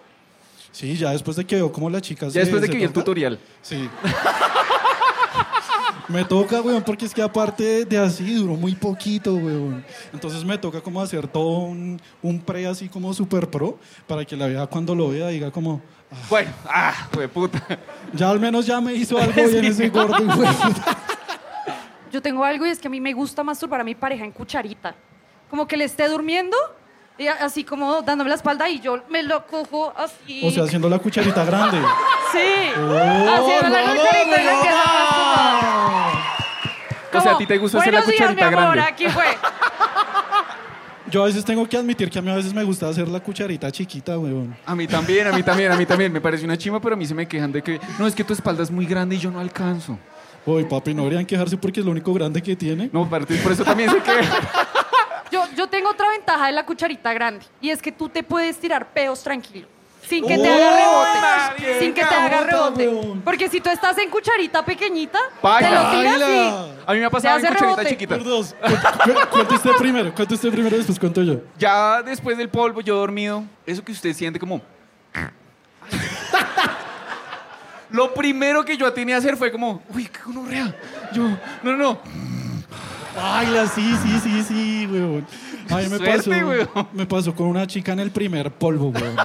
[0.72, 2.32] Sí, ya después de que veo cómo las chicas...
[2.32, 3.40] Ya se- después de se que vi el tutorial.
[3.64, 3.90] Sí.
[6.10, 9.86] me toca, weón, porque es que aparte de así duró muy poquito, weón.
[10.12, 14.36] Entonces me toca como hacer todo un, un pre así como super pro para que
[14.36, 15.82] la vea cuando lo vea diga como...
[16.28, 17.62] Bueno, ah, fue puta.
[18.14, 20.56] Ya al menos ya me hizo algo bien ese gordo, weón.
[22.12, 24.32] Yo tengo algo y es que a mí me gusta masturbar a mi pareja en
[24.32, 24.96] cucharita.
[25.50, 26.58] Como que le esté durmiendo,
[27.28, 30.42] así como dándome la espalda y yo me lo cojo así.
[30.46, 31.80] O sea, haciendo la cucharita grande.
[32.32, 32.38] Sí.
[32.78, 36.14] Oh, haciendo la no, cucharita y no, a masturbar.
[37.12, 38.94] O sea, ¿a ti te gusta hacer la Buenos días, cucharita mi amor, grande?
[38.94, 39.26] aquí fue.
[41.10, 43.20] Yo a veces tengo que admitir que a mí a veces me gusta hacer la
[43.20, 44.56] cucharita chiquita, weón.
[44.64, 46.14] A mí también, a mí también, a mí también.
[46.14, 48.24] Me parece una chima, pero a mí se me quejan de que no, es que
[48.24, 49.98] tu espalda es muy grande y yo no alcanzo.
[50.46, 52.92] Uy, papi, no deberían quejarse porque es lo único grande que tiene.
[52.94, 54.26] No, aparte, por eso también se quejan.
[55.70, 59.22] Tengo otra ventaja de la cucharita grande y es que tú te puedes tirar peos
[59.24, 59.68] tranquilo.
[60.08, 61.22] Sin que te ¡Oh, haga rebote.
[61.22, 62.88] marica, Sin que te haga rebote.
[62.88, 63.22] weón!
[63.22, 65.20] Porque si tú estás en cucharita pequeñita,
[65.60, 66.50] te lo tiras y
[66.88, 67.90] A mí me ha pasado en hace cucharita rebote.
[67.90, 68.18] chiquita.
[68.18, 71.42] Cu- cu- Cuente usted primero, cuente usted primero, después cuento yo.
[71.60, 74.62] Ya después del polvo, yo dormido, eso que usted siente como...
[77.92, 80.76] Lo primero que yo atiné a hacer fue como, uy, qué gonorrea.
[81.12, 81.24] Yo,
[81.64, 82.00] no, no, no.
[83.16, 85.26] Baila, sí, sí, sí, sí, weón.
[85.70, 86.70] A mí me Suerte, pasó, weón.
[86.94, 89.16] me pasó con una chica en el primer polvo, weón.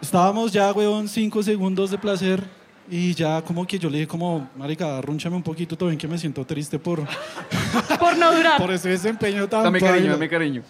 [0.00, 2.42] Estábamos ya, weón, cinco segundos de placer
[2.90, 6.08] y ya como que yo le dije como, marica, arrúnchame un poquito, todo bien que
[6.08, 7.00] me siento triste por,
[8.00, 8.60] por no durar.
[8.60, 10.12] por ese desempeño tan Dame cariño, paila".
[10.12, 10.62] dame cariño.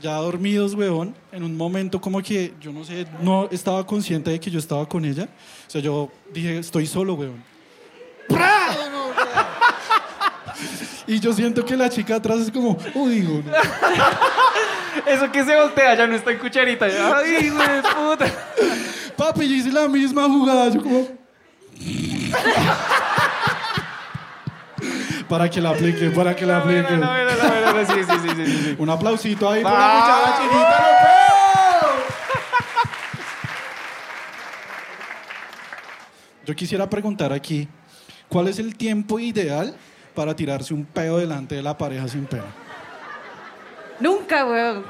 [0.00, 4.40] Ya dormidos, weón, en un momento como que, yo no sé, no estaba consciente de
[4.40, 5.24] que yo estaba con ella.
[5.66, 7.44] O sea, yo dije, estoy solo, weón.
[8.28, 8.68] ¡Pra!
[11.10, 13.44] Y yo siento que la chica atrás es como, uy, weón.
[15.06, 16.88] Eso que se voltea ya no está en cucharita.
[16.88, 17.16] ya.
[17.16, 18.26] Ay, güey, puta.
[19.16, 21.06] Papi, yo hice la misma jugada, yo como...
[25.28, 26.82] para que la aplique, para que la aplique.
[26.96, 28.76] No, no, no, no, sí, sí, sí, sí.
[28.78, 29.78] Un aplausito ahí por Ah.
[29.78, 30.86] la cuchara chiquita.
[36.46, 37.68] Yo quisiera preguntar aquí,
[38.28, 39.74] ¿cuál es el tiempo ideal
[40.14, 42.44] para tirarse un pedo delante de la pareja sin pelo?
[43.98, 44.84] Nunca, weón.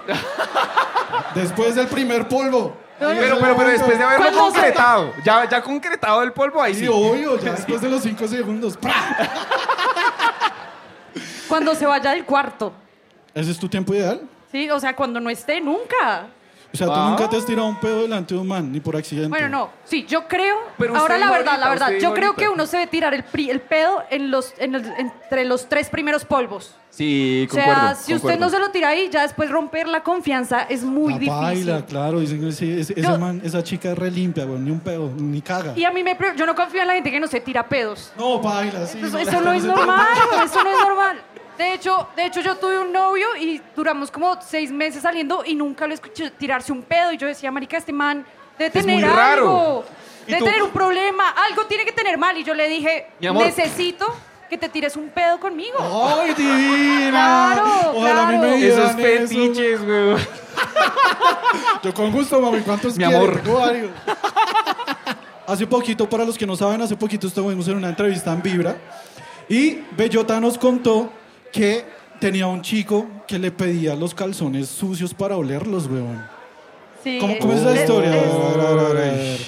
[1.34, 2.76] Después del primer polvo.
[2.98, 6.74] Pero, pero, pero después de haberlo ¿Cuándo se- concretado, ya, ya concretado el polvo, ahí
[6.74, 6.88] Sí, sí.
[6.88, 8.76] obvio, ya después de los cinco segundos.
[8.76, 8.92] ¡pra!
[11.48, 12.72] Cuando se vaya del cuarto.
[13.34, 14.20] ¿Ese es tu tiempo ideal?
[14.52, 16.26] Sí, o sea, cuando no esté, nunca.
[16.72, 17.08] O sea, tú Ah.
[17.10, 19.28] nunca te has tirado un pedo delante de un man, ni por accidente.
[19.28, 21.98] Bueno, no, sí, yo creo, Pero ahora usted la dijo verdad, ahorita, la verdad, usted
[22.00, 22.42] yo dijo creo ahorita.
[22.42, 25.68] que uno se debe tirar el, pri- el pedo en los, en el- entre los
[25.68, 26.76] tres primeros polvos.
[26.90, 27.88] Sí, o sea, concuerdo.
[27.94, 28.40] si usted concuerdo.
[28.40, 31.40] no se lo tira ahí, ya después romper la confianza es muy La difícil.
[31.42, 32.18] baila, claro.
[32.20, 35.08] Dicen, ese, ese- ese Yo- man, esa chica es re limpia, güey, ni un pedo,
[35.16, 35.72] ni caga.
[35.76, 37.68] Y a mí me, pre- yo no confío en la gente que no se tira
[37.68, 38.12] pedos.
[38.18, 38.98] No, baila, sí.
[38.98, 40.06] Eso, no, eso la no es normal,
[40.44, 41.22] eso no es normal.
[41.60, 45.54] De hecho, de hecho, yo tuve un novio y duramos como seis meses saliendo y
[45.54, 47.12] nunca lo escuché tirarse un pedo.
[47.12, 48.24] Y yo decía, marica, este man
[48.58, 49.42] debe Es tener muy raro.
[49.50, 49.84] algo,
[50.26, 50.44] ¿Y debe tú?
[50.46, 52.34] tener un problema, algo tiene que tener mal.
[52.38, 53.44] Y yo le dije, Mi amor.
[53.44, 54.06] necesito
[54.48, 55.76] que te tires un pedo conmigo.
[55.78, 57.10] ¡Ay, divina!
[57.10, 60.14] Claro, Ojalá a mí me dieran Esos fetiches, güey.
[60.14, 60.28] eso.
[61.82, 62.60] Yo con gusto, mami.
[62.62, 63.38] ¿Cuántos Mi amor.
[63.42, 63.90] Tengo varios.
[65.46, 68.76] Hace poquito, para los que no saben, hace poquito estuvimos en una entrevista en Vibra
[69.46, 71.12] y Bellota nos contó
[71.52, 71.84] que
[72.20, 76.24] tenía un chico que le pedía los calzones sucios para olerlos, weón.
[77.02, 78.10] Sí, ¿Cómo, cómo es de- historia?
[78.10, 79.38] de-.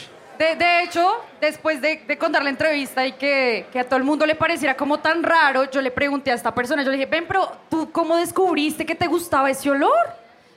[0.56, 1.06] De, hecho,
[1.40, 4.76] después de, de contar la entrevista y que, que a todo el mundo le pareciera
[4.76, 7.92] como tan raro, yo le pregunté a esta persona, yo le dije, ven, pero tú
[7.92, 9.92] cómo descubriste que te gustaba ese olor?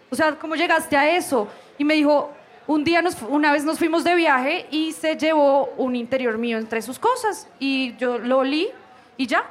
[0.09, 1.47] O sea, ¿cómo llegaste a eso?
[1.77, 2.31] Y me dijo,
[2.65, 6.57] un día, nos, una vez nos fuimos de viaje y se llevó un interior mío
[6.57, 7.47] entre sus cosas.
[7.59, 8.69] Y yo lo olí
[9.17, 9.43] y ya.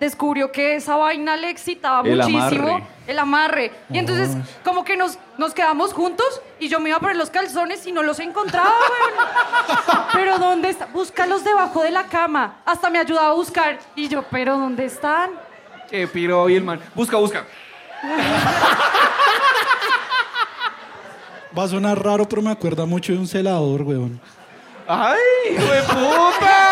[0.00, 2.42] Descubrió que esa vaina le excitaba El muchísimo.
[2.68, 2.82] amarre.
[3.06, 3.72] El amarre.
[3.90, 4.30] Y entonces,
[4.64, 6.26] como que nos, nos quedamos juntos
[6.58, 10.06] y yo me iba a poner los calzones y no los encontraba, weón.
[10.12, 10.86] Pero ¿dónde está?
[10.86, 12.56] Búscalos debajo de la cama.
[12.66, 13.78] Hasta me ayudaba a buscar.
[13.94, 15.30] Y yo, ¿pero dónde están?
[15.88, 16.80] Qué piro y el man.
[16.94, 17.44] Busca, busca.
[21.56, 24.20] Va a sonar raro, pero me acuerda mucho de un celador, weón.
[24.88, 25.18] ¡Ay,
[25.52, 26.63] hijo de puta!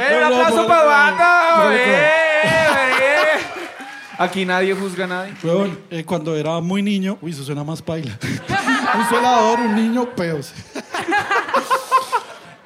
[0.00, 1.62] ¡Eh, un aplauso por- para banda!
[1.62, 3.40] por- ¡Eh, eh!
[4.18, 5.32] Aquí nadie juzga a nadie.
[5.42, 8.18] Weón, eh, cuando era muy niño, uy, eso suena más paila.
[8.98, 10.52] un celador, un niño, peos.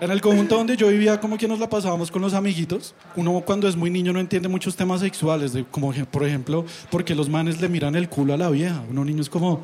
[0.01, 2.95] En el conjunto donde yo vivía, como que nos la pasábamos con los amiguitos.
[3.17, 7.15] Uno cuando es muy niño no entiende muchos temas sexuales, de, como por ejemplo, porque
[7.15, 8.83] los manes le miran el culo a la vieja.
[8.91, 9.63] Uno niño es como,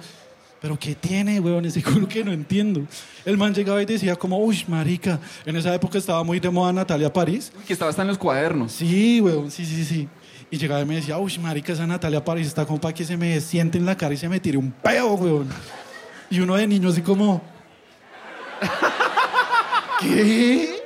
[0.61, 1.65] pero ¿qué tiene, weón?
[1.65, 2.83] Ese culo que no entiendo.
[3.25, 5.19] El man llegaba y decía como, uy, marica.
[5.47, 7.51] En esa época estaba muy de moda Natalia París.
[7.67, 8.73] Que estaba hasta en los cuadernos.
[8.73, 10.09] Sí, weón, sí, sí, sí.
[10.51, 13.17] Y llegaba y me decía, uy, marica, esa Natalia París está como para que se
[13.17, 15.49] me siente en la cara y se me tire un peo, weón.
[16.29, 17.41] Y uno de niño así como...
[20.01, 20.83] ¿Qué?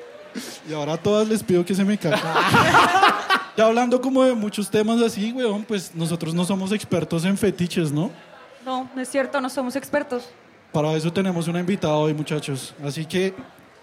[0.69, 2.21] Y ahora a todas les pido que se me caigan.
[3.57, 7.91] ya hablando como de muchos temas así, weón, pues nosotros no somos expertos en fetiches,
[7.91, 8.11] ¿no?
[8.65, 10.29] No, no es cierto, no somos expertos.
[10.73, 12.75] Para eso tenemos una invitada hoy, muchachos.
[12.85, 13.35] Así que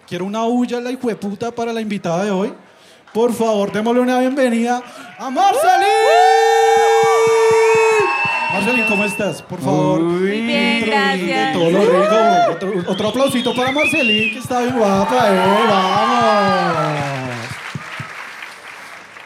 [0.07, 2.53] quiero una huya la hijueputa para la invitada de hoy.
[3.13, 4.81] Por favor, démosle una bienvenida
[5.17, 5.87] a Marcelín.
[8.53, 9.41] Marcelín, ¿cómo estás?
[9.41, 9.99] Por favor.
[10.01, 11.53] Muy bien, gracias.
[11.53, 12.15] Todo lo rico.
[12.51, 15.29] Otro, otro aplausito para Marcelín, que está bien guapa.
[15.29, 15.39] Eh,
[15.69, 17.11] vamos.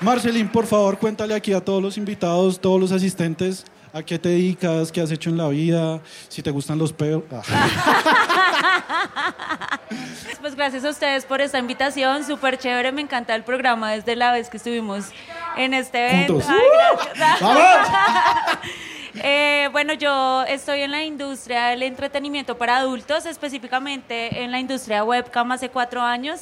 [0.02, 3.66] Marcelín, por favor, cuéntale aquí a todos los invitados, todos los asistentes,
[3.96, 7.24] a qué te dedicas, qué has hecho en la vida, si te gustan los peos.
[7.32, 7.42] Ah.
[10.42, 14.32] Pues gracias a ustedes por esta invitación, súper chévere, me encanta el programa desde la
[14.32, 15.06] vez que estuvimos
[15.58, 16.40] en este evento.
[16.48, 16.58] Ay,
[17.16, 17.42] gracias.
[17.42, 17.64] ¡Vamos!
[19.24, 25.06] Eh, bueno, yo estoy en la industria del entretenimiento para adultos, específicamente en la industria
[25.06, 26.42] webcam hace cuatro años.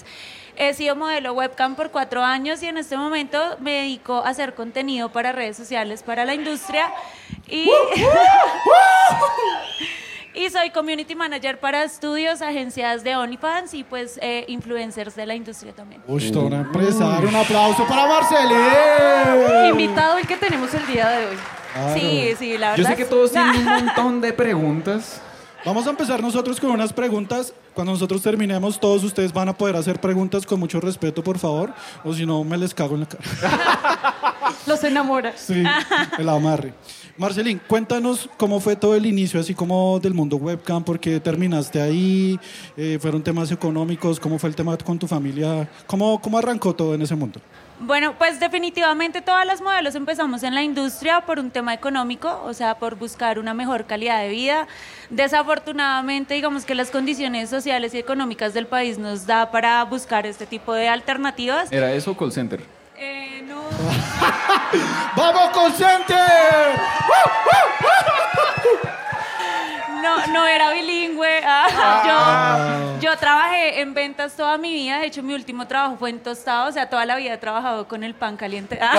[0.55, 4.53] He sido modelo webcam por cuatro años y en este momento me dedico a hacer
[4.53, 6.91] contenido para redes sociales para la industria
[7.47, 7.71] y,
[10.35, 15.35] y soy community manager para estudios, agencias de OnlyFans y pues eh, influencers de la
[15.35, 16.01] industria también.
[16.07, 17.29] Uy, toda una empresaria.
[17.29, 19.69] Un aplauso para Marcelín.
[19.69, 21.37] Invitado el que tenemos el día de hoy.
[21.73, 21.99] Claro.
[21.99, 22.83] Sí, sí, la verdad.
[22.83, 25.21] Yo sé que todos tienen un montón de preguntas.
[25.65, 27.53] Vamos a empezar nosotros con unas preguntas.
[27.73, 31.73] Cuando nosotros terminemos, todos ustedes van a poder hacer preguntas con mucho respeto, por favor.
[32.03, 33.23] O si no, me les cago en la cara.
[34.67, 35.33] Los enamora.
[35.37, 35.63] Sí,
[36.17, 36.73] el amarre.
[37.17, 41.81] Marcelín, cuéntanos cómo fue todo el inicio, así como del mundo webcam, por qué terminaste
[41.81, 42.39] ahí,
[42.75, 46.93] Eh, fueron temas económicos, cómo fue el tema con tu familia, cómo, cómo arrancó todo
[46.95, 47.39] en ese mundo.
[47.79, 52.53] Bueno, pues definitivamente todas las modelos empezamos en la industria por un tema económico, o
[52.53, 54.67] sea, por buscar una mejor calidad de vida.
[55.09, 60.45] Desafortunadamente, digamos que las condiciones sociales y económicas del país nos da para buscar este
[60.45, 61.71] tipo de alternativas.
[61.71, 62.61] ¿Era eso call center?
[62.97, 63.63] Eh, no.
[65.15, 66.17] ¡Vamos con Center!
[70.03, 71.41] No, no era bilingüe.
[71.55, 74.99] Ah, yo, yo trabajé en ventas toda mi vida.
[74.99, 76.69] De hecho, mi último trabajo fue en tostado.
[76.69, 78.79] O sea, toda la vida he trabajado con el pan caliente.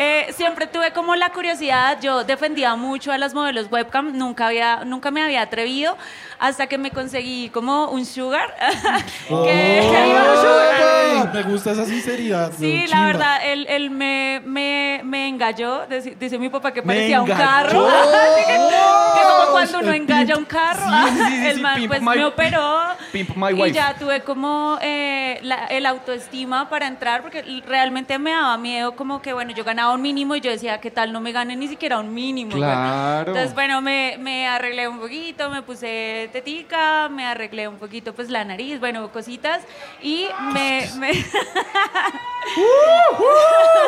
[0.00, 4.84] Eh, siempre tuve como la curiosidad, yo defendía mucho a las modelos webcam, nunca, había,
[4.84, 5.96] nunca me había atrevido
[6.38, 8.54] hasta que me conseguí como un sugar.
[9.28, 11.28] que- ¡Oh!
[11.34, 12.52] Me gusta esa sinceridad.
[12.58, 15.84] Sí, la verdad, él, él me, me, me engalló.
[15.86, 17.86] Dice, dice mi papá que parecía un carro.
[17.88, 20.86] Así que, que como cuando uno engalla un carro.
[21.08, 22.78] Sí, sí, sí, el man pues my- me operó.
[23.12, 28.30] Pimp my y ya tuve como eh, la- el autoestima para entrar porque realmente me
[28.32, 31.20] daba miedo como que, bueno, yo ganaba un mínimo y yo decía, ¿qué tal no
[31.20, 32.50] me gane ni siquiera un mínimo?
[32.52, 32.62] güey?
[32.62, 33.32] Claro.
[33.32, 38.28] Entonces, bueno, me, me arreglé un poquito, me puse tetica, me arreglé un poquito pues
[38.30, 39.62] la nariz, bueno, cositas.
[40.02, 40.88] Y me...
[40.98, 41.12] me-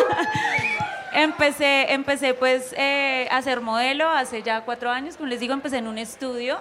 [1.13, 5.79] Empecé, empecé pues eh, a ser modelo hace ya cuatro años, como les digo, empecé
[5.79, 6.61] en un estudio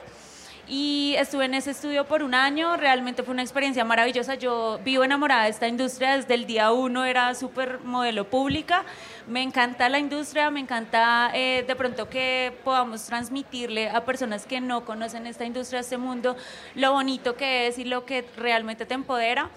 [0.69, 5.03] y estuve en ese estudio por un año, realmente fue una experiencia maravillosa, yo vivo
[5.03, 8.86] enamorada de esta industria, desde el día uno era súper modelo pública,
[9.27, 14.62] me encanta la industria, me encanta eh, de pronto que podamos transmitirle a personas que
[14.62, 16.38] no conocen esta industria, este mundo,
[16.75, 19.49] lo bonito que es y lo que realmente te empodera.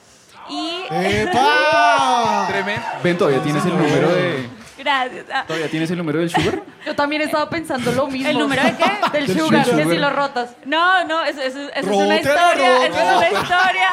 [0.48, 2.46] Y ¡Epa!
[2.48, 2.86] Tremendo.
[3.04, 4.61] Ven, todavía tienes el número de.
[4.82, 5.26] Gracias.
[5.32, 6.62] Ah, ¿Todavía tienes el número del sugar?
[6.86, 8.28] Yo también estaba pensando lo mismo.
[8.28, 8.84] ¿El número de qué?
[9.12, 9.84] Del Del sugar, sugar.
[9.86, 10.56] que si lo rotas.
[10.64, 13.88] No, no, eso, eso- eso es una historia, eso es una historia.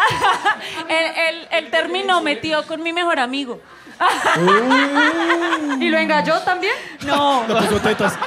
[0.90, 3.62] él, él- él terminó metido con mi mejor amigo.
[5.80, 6.74] ¿Y lo engalló también?
[7.06, 8.18] No, Le puso tetas.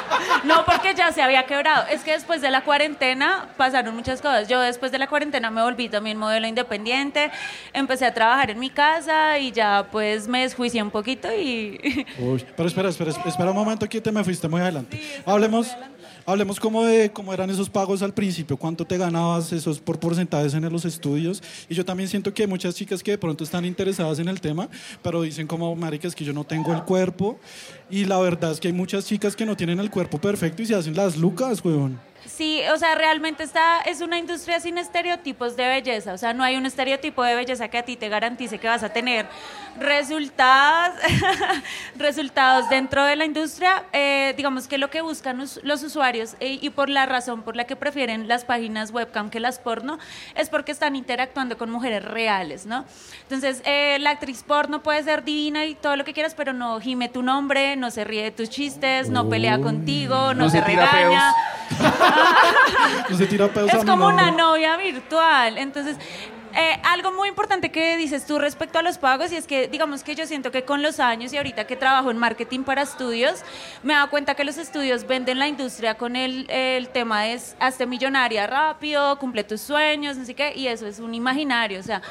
[0.44, 1.86] no, porque ya se había quebrado.
[1.90, 4.48] Es que después de la cuarentena pasaron muchas cosas.
[4.48, 7.30] Yo después de la cuarentena me volví también modelo independiente,
[7.72, 12.06] empecé a trabajar en mi casa y ya pues me desjuicié un poquito y...
[12.18, 15.00] Uy, pero espera, espera, espera un momento que te me fuiste muy adelante.
[15.26, 15.68] hablemos,
[16.26, 20.54] hablemos como de cómo eran esos pagos al principio, cuánto te ganabas esos por porcentajes
[20.54, 21.42] en los estudios.
[21.68, 24.40] Y yo también siento que hay muchas chicas que de pronto están interesadas en el
[24.40, 24.68] tema,
[25.02, 27.38] pero dicen como, marica, es que yo no tengo el cuerpo.
[27.90, 30.66] Y la verdad es que hay muchas chicas que no tienen el cuerpo perfecto y
[30.66, 32.11] se hacen las lucas, weón.
[32.24, 36.12] Sí, o sea, realmente está, es una industria sin estereotipos de belleza.
[36.12, 38.82] O sea, no hay un estereotipo de belleza que a ti te garantice que vas
[38.84, 39.26] a tener
[39.78, 40.94] resultados,
[41.96, 43.84] resultados dentro de la industria.
[43.92, 47.56] Eh, digamos que lo que buscan us- los usuarios eh, y por la razón por
[47.56, 49.98] la que prefieren las páginas webcam que las porno
[50.34, 52.84] es porque están interactuando con mujeres reales, ¿no?
[53.24, 56.80] Entonces, eh, la actriz porno puede ser divina y todo lo que quieras, pero no
[56.80, 60.62] gime tu nombre, no se ríe de tus chistes, no pelea contigo, no, No se
[60.62, 61.34] tira regaña.
[63.10, 65.58] No se tira pedos a Es mi como una novia virtual.
[65.58, 65.96] Entonces,
[66.54, 70.02] eh, algo muy importante que dices tú respecto a los pagos y es que digamos
[70.02, 73.42] que yo siento que con los años y ahorita que trabajo en marketing para estudios,
[73.82, 77.40] me he dado cuenta que los estudios venden la industria con el, el tema de
[77.58, 81.80] hazte millonaria rápido, cumple tus sueños, no sé qué, y eso es un imaginario.
[81.80, 82.02] O sea,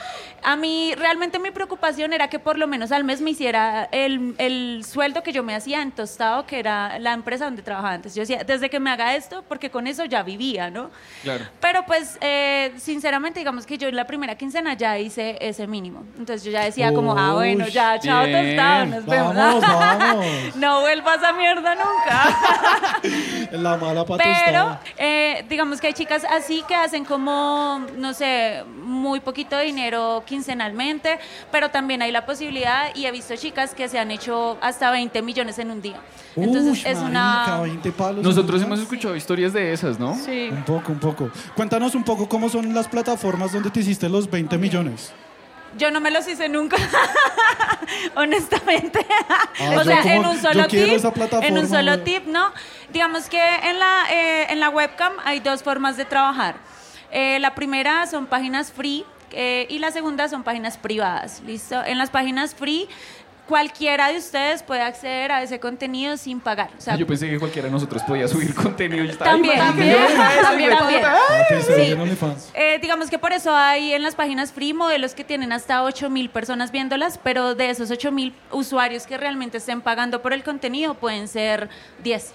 [0.44, 4.36] a mí realmente mi preocupación era que por lo menos al mes me hiciera el,
[4.38, 8.16] el sueldo que yo me hacía en Tostado, que era la empresa donde trabajaba antes.
[8.16, 10.92] Yo decía, desde que me haga esto, porque con eso ya vivía, ¿no?
[11.24, 11.46] Claro.
[11.60, 16.04] Pero pues, eh, sinceramente, digamos que yo en la primera quincena ya hice ese mínimo.
[16.18, 18.56] Entonces yo ya decía como, ah, bueno, ya, chao, bien.
[18.56, 19.36] tostado, nos vemos.
[19.36, 20.26] Vamos, vamos.
[20.56, 23.52] no vuelvas a mierda nunca.
[23.52, 29.20] La mala Pero eh, digamos que hay chicas así que hacen como, no sé, muy
[29.20, 31.20] poquito dinero quincenalmente,
[31.52, 35.22] pero también hay la posibilidad y he visto chicas que se han hecho hasta 20
[35.22, 36.00] millones en un día.
[36.36, 37.60] Entonces es una...
[37.62, 38.24] 20 palos.
[38.24, 40.16] Nosotros en hemos escuchado historias de esas, ¿no?
[40.16, 40.50] Sí.
[40.52, 41.30] Un poco, un poco.
[41.56, 45.14] Cuéntanos un poco cómo son las plataformas donde te hiciste los 20 millones.
[45.78, 46.76] Yo no me los hice nunca,
[48.16, 49.06] honestamente.
[49.60, 51.06] Ah, o sea, como- en un solo tip,
[51.42, 52.52] en un solo tip, ¿no?
[52.92, 56.56] Digamos que en la, eh, en la webcam hay dos formas de trabajar.
[57.12, 61.84] Eh, la primera son páginas free eh, y la segunda son páginas privadas, ¿listo?
[61.86, 62.88] En las páginas free
[63.52, 66.70] cualquiera de ustedes puede acceder a ese contenido sin pagar.
[66.78, 69.04] O sea, Yo pensé que cualquiera de nosotros podía subir contenido.
[69.04, 71.00] Estaba, También, "Ay, también, eso, también, hijo de también.
[71.02, 71.18] puta".
[71.18, 72.52] Ah, Sí.
[72.54, 76.10] Eh, digamos que por eso hay en las páginas free modelos que tienen hasta 8
[76.10, 80.44] mil personas viéndolas, pero de esos 8 mil usuarios que realmente estén pagando por el
[80.46, 81.68] contenido pueden ser
[82.04, 82.34] 10.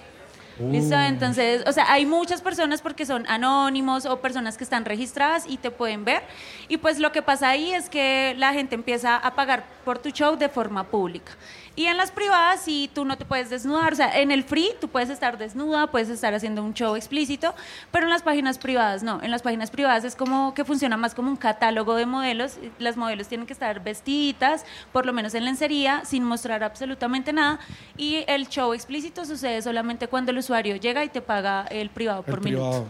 [0.58, 0.94] ¿Listo?
[0.94, 5.58] Entonces, o sea, hay muchas personas porque son anónimos o personas que están registradas y
[5.58, 6.22] te pueden ver.
[6.68, 10.10] Y pues lo que pasa ahí es que la gente empieza a pagar por tu
[10.10, 11.32] show de forma pública.
[11.76, 14.70] Y en las privadas sí tú no te puedes desnudar, o sea, en el free
[14.80, 17.54] tú puedes estar desnuda, puedes estar haciendo un show explícito,
[17.90, 19.22] pero en las páginas privadas no.
[19.22, 22.58] En las páginas privadas es como que funciona más como un catálogo de modelos.
[22.78, 27.60] Las modelos tienen que estar vestiditas, por lo menos en lencería, sin mostrar absolutamente nada.
[27.98, 32.24] Y el show explícito sucede solamente cuando el usuario llega y te paga el privado
[32.26, 32.70] El por minuto.
[32.70, 32.86] privado.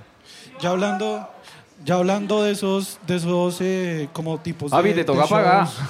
[0.61, 1.29] Ya hablando,
[1.84, 5.66] ya hablando de esos, de esos eh, como tipos de Avi, te de toca pagar.
[5.66, 5.80] shows,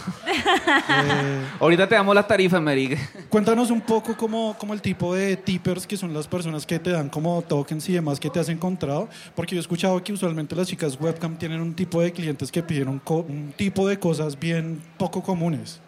[0.89, 2.97] eh, Ahorita te damos las tarifas, marica.
[3.29, 6.91] Cuéntanos un poco como, como el tipo de tippers que son las personas que te
[6.91, 10.55] dan como tokens y demás que te has encontrado, porque yo he escuchado que usualmente
[10.57, 13.99] las chicas webcam tienen un tipo de clientes que piden un, co- un tipo de
[13.99, 15.81] cosas bien poco comunes.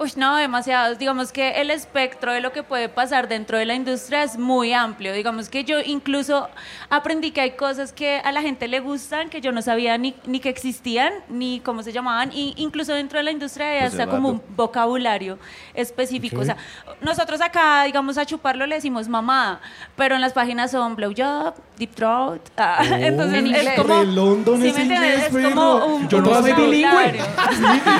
[0.00, 0.98] Uy, no, demasiados.
[0.98, 4.72] Digamos que el espectro de lo que puede pasar dentro de la industria es muy
[4.72, 5.12] amplio.
[5.12, 6.48] Digamos que yo incluso
[6.88, 10.14] aprendí que hay cosas que a la gente le gustan, que yo no sabía ni,
[10.24, 12.30] ni que existían, ni cómo se llamaban.
[12.32, 15.38] Y incluso dentro de la industria hay Pues hasta como un vocabulario
[15.74, 16.36] específico.
[16.36, 16.42] Ok.
[16.42, 16.56] O sea,
[17.02, 19.60] nosotros acá, digamos, a chuparlo le decimos mamá,
[19.96, 22.40] pero en las páginas son blowjob, deep throat.
[22.56, 24.02] ah, entonces Uy, es como...
[24.04, 24.98] London ¿sí entiendes?
[24.98, 27.20] inglés, Es como un Yo no soy bilingüe.
[27.20, 27.20] vocabulario.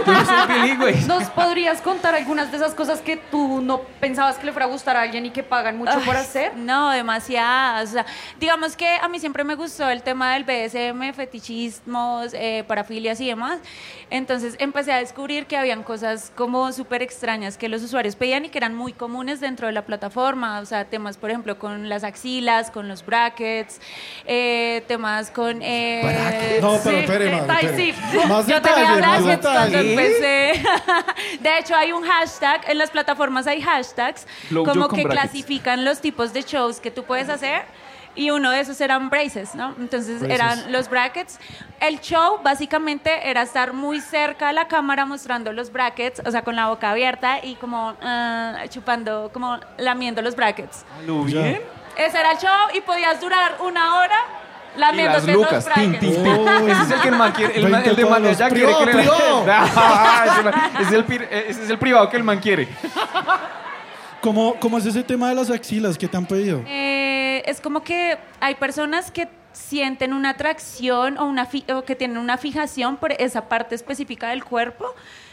[0.06, 0.92] Yo no soy bilingüe.
[1.06, 4.68] ¿Nos podrías contar algunas de esas cosas que tú no pensabas que le fuera a
[4.68, 6.56] gustar a alguien y que pagan mucho por hacer?
[6.56, 7.88] No, demasiadas.
[7.90, 8.06] O sea,
[8.38, 13.26] digamos que a mí siempre me gustó el tema del BSM, fetichismos, eh, parafilias y
[13.28, 13.58] demás.
[14.10, 18.48] Entonces empecé a descubrir que habían cosas como súper extrañas que los usuarios pedían y
[18.48, 20.60] que eran muy comunes dentro de la plataforma.
[20.60, 23.80] O sea, temas, por ejemplo, con las axilas, con los brackets,
[24.26, 25.60] eh, temas con...
[25.62, 27.92] eh, No, pero sí, espere, eh, madre, ay, espere.
[27.94, 28.28] sí.
[28.28, 29.90] Más Yo detalle, tenía más brackets cuando detalle.
[29.92, 30.62] empecé.
[31.40, 36.00] De hecho, hay un hashtag, en las plataformas hay hashtags Blowjob como que clasifican los
[36.00, 37.64] tipos de shows que tú puedes hacer.
[38.16, 39.72] Y uno de esos eran braces, ¿no?
[39.78, 40.34] Entonces Braces.
[40.34, 41.38] eran los brackets.
[41.78, 46.42] El show básicamente era estar muy cerca a la cámara mostrando los brackets, o sea,
[46.42, 50.84] con la boca abierta y como ah, chupando, como lamiendo los brackets.
[51.06, 51.62] ¿Lo bien?
[51.96, 54.39] Ese era el show y podías durar una hora
[54.76, 56.48] Las lucas, tin, tin, tin.
[56.68, 58.86] Ese es el que el man quiere, el, man- el de man allá quiere que
[58.86, 59.08] le
[59.48, 60.24] Ah,
[60.80, 62.68] ese es el ese es el privado que el man quiere.
[64.20, 66.62] ¿Cómo, ¿Cómo es ese tema de las axilas que te han pedido?
[66.66, 71.96] Eh, es como que hay personas que sienten una atracción o, una fi- o que
[71.96, 74.84] tienen una fijación por esa parte específica del cuerpo.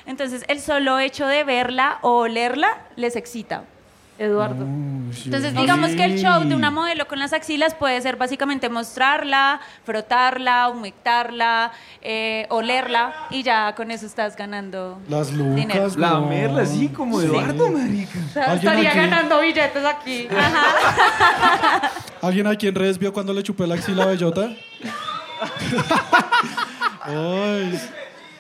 [0.06, 3.66] Entonces, el solo hecho de verla o olerla les excita.
[4.20, 4.66] Eduardo.
[4.66, 9.60] Entonces, digamos que el show de una modelo con las axilas puede ser básicamente mostrarla,
[9.86, 15.76] frotarla, humectarla, eh, olerla y ya con eso estás ganando Las dinero.
[15.82, 15.96] lucas.
[15.98, 16.30] La weón.
[16.30, 17.28] merla, sí, como Sí.
[17.28, 18.20] Eduardo, marica.
[18.28, 19.00] O sea, ¿Alguien estaría aquí?
[19.00, 20.28] ganando billetes aquí.
[22.22, 24.50] ¿Alguien aquí en redes vio cuando le chupé la axila a bellota?
[27.02, 27.80] Ay,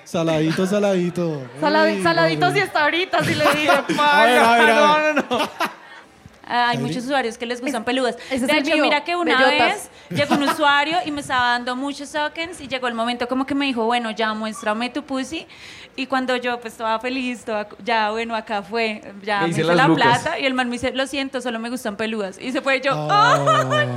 [0.08, 1.42] saladito, saladito.
[1.62, 2.62] Saladi- Uy, saladitos y madre.
[2.62, 3.74] hasta ahorita, si le digo.
[3.74, 5.16] A ver, a ver, a ver.
[5.16, 5.50] No, no, no.
[6.50, 8.16] Ah, Hay muchos usuarios que les gustan peludas.
[8.32, 9.90] es de hecho, mío, mira que una bellotas.
[10.10, 13.46] vez llegó un usuario y me estaba dando muchos tokens y llegó el momento como
[13.46, 15.46] que me dijo, bueno, ya muéstrame tu pussy.
[16.00, 19.88] Y cuando yo pues estaba feliz, toda- ya bueno, acá fue, ya me hice la
[19.88, 20.20] lucas.
[20.22, 22.38] plata y el man me dice, lo siento, solo me gustan peludas.
[22.40, 23.96] Y se fue y yo, Ah,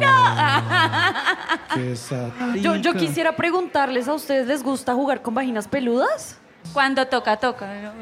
[1.75, 2.29] Qué sad.
[2.57, 6.39] Yo, yo quisiera preguntarles a ustedes, ¿les gusta jugar con vaginas peludas?
[6.73, 7.67] Cuando toca, toca.
[7.67, 7.93] ¿no?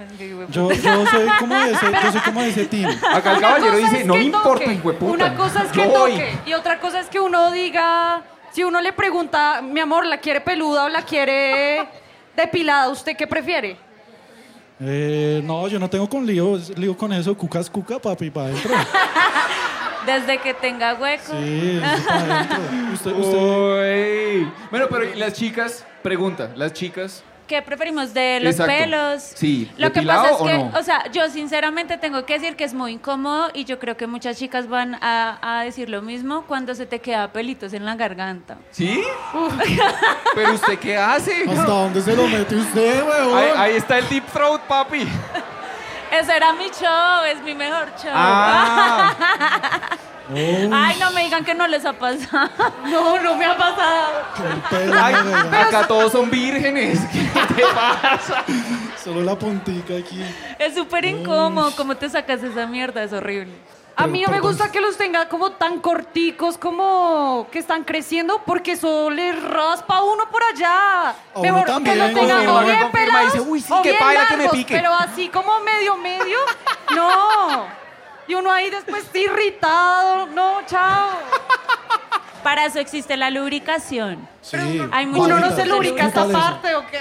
[0.51, 2.90] Yo, yo soy como de ese, yo soy como de ese team.
[3.12, 5.12] Acá el caballero dice, no me importa, toque, hijueputa.
[5.12, 6.12] Una cosa es que Yo voy".
[6.12, 8.22] toque y otra cosa es que uno diga,
[8.53, 11.88] si uno le pregunta, mi amor, ¿la quiere peluda o la quiere
[12.36, 12.88] depilada?
[12.90, 13.76] ¿Usted qué prefiere?
[14.81, 18.70] Eh, no, yo no tengo con lío, lío con eso, cucas cuca, papi, para adentro.
[20.07, 21.33] Desde que tenga hueco.
[21.33, 22.59] Sí, para adentro.
[22.95, 24.53] Usted, usted, Uy.
[24.70, 28.72] Bueno, pero ¿y las chicas, pregunta, las chicas, ¿Qué preferimos de los Exacto.
[28.72, 29.22] pelos?
[29.34, 30.78] Sí, Lo que ¿depilado pasa es o que, no?
[30.78, 34.07] o sea, yo sinceramente tengo que decir que es muy incómodo y yo creo que
[34.07, 37.96] muchas chicas van a, a decir lo mismo cuando se te queda pelitos en la
[37.96, 38.59] garganta.
[38.70, 39.03] ¿sí?
[40.34, 41.44] ¿Pero usted qué hace?
[41.49, 43.38] ¿Hasta dónde se lo mete usted, weón?
[43.38, 45.09] Ahí, ahí está el deep throat, papi.
[46.11, 48.12] Ese era mi show, es mi mejor show.
[48.14, 49.14] Ah.
[50.30, 52.50] Ay, no me digan que no les ha pasado.
[52.84, 54.24] No, no me ha pasado.
[55.02, 55.14] Ay,
[55.52, 57.00] acá todos son vírgenes.
[57.12, 58.44] ¿Qué te pasa?
[59.02, 60.22] Solo la puntica aquí.
[60.59, 61.72] Es súper incómodo.
[61.76, 63.02] ¿Cómo te sacas esa mierda?
[63.02, 63.52] Es horrible.
[63.99, 68.40] A mí no me gusta que los tenga como tan corticos, como que están creciendo,
[68.46, 71.16] porque eso le raspa a uno por allá.
[71.34, 73.82] Uno Mejor que también, lo tenga confirma, o bien confirma, pelados dice, "Uy, sí, o
[73.82, 74.74] qué bien paila que me largos", pique.
[74.76, 76.38] Pero así como medio, medio,
[76.94, 77.66] no.
[78.28, 81.09] Y uno ahí después irritado, no, chao.
[82.44, 84.28] Para eso existe la lubricación.
[84.42, 84.57] Sí.
[84.92, 87.01] Hay muchos Uno no se lubrica esta parte o qué.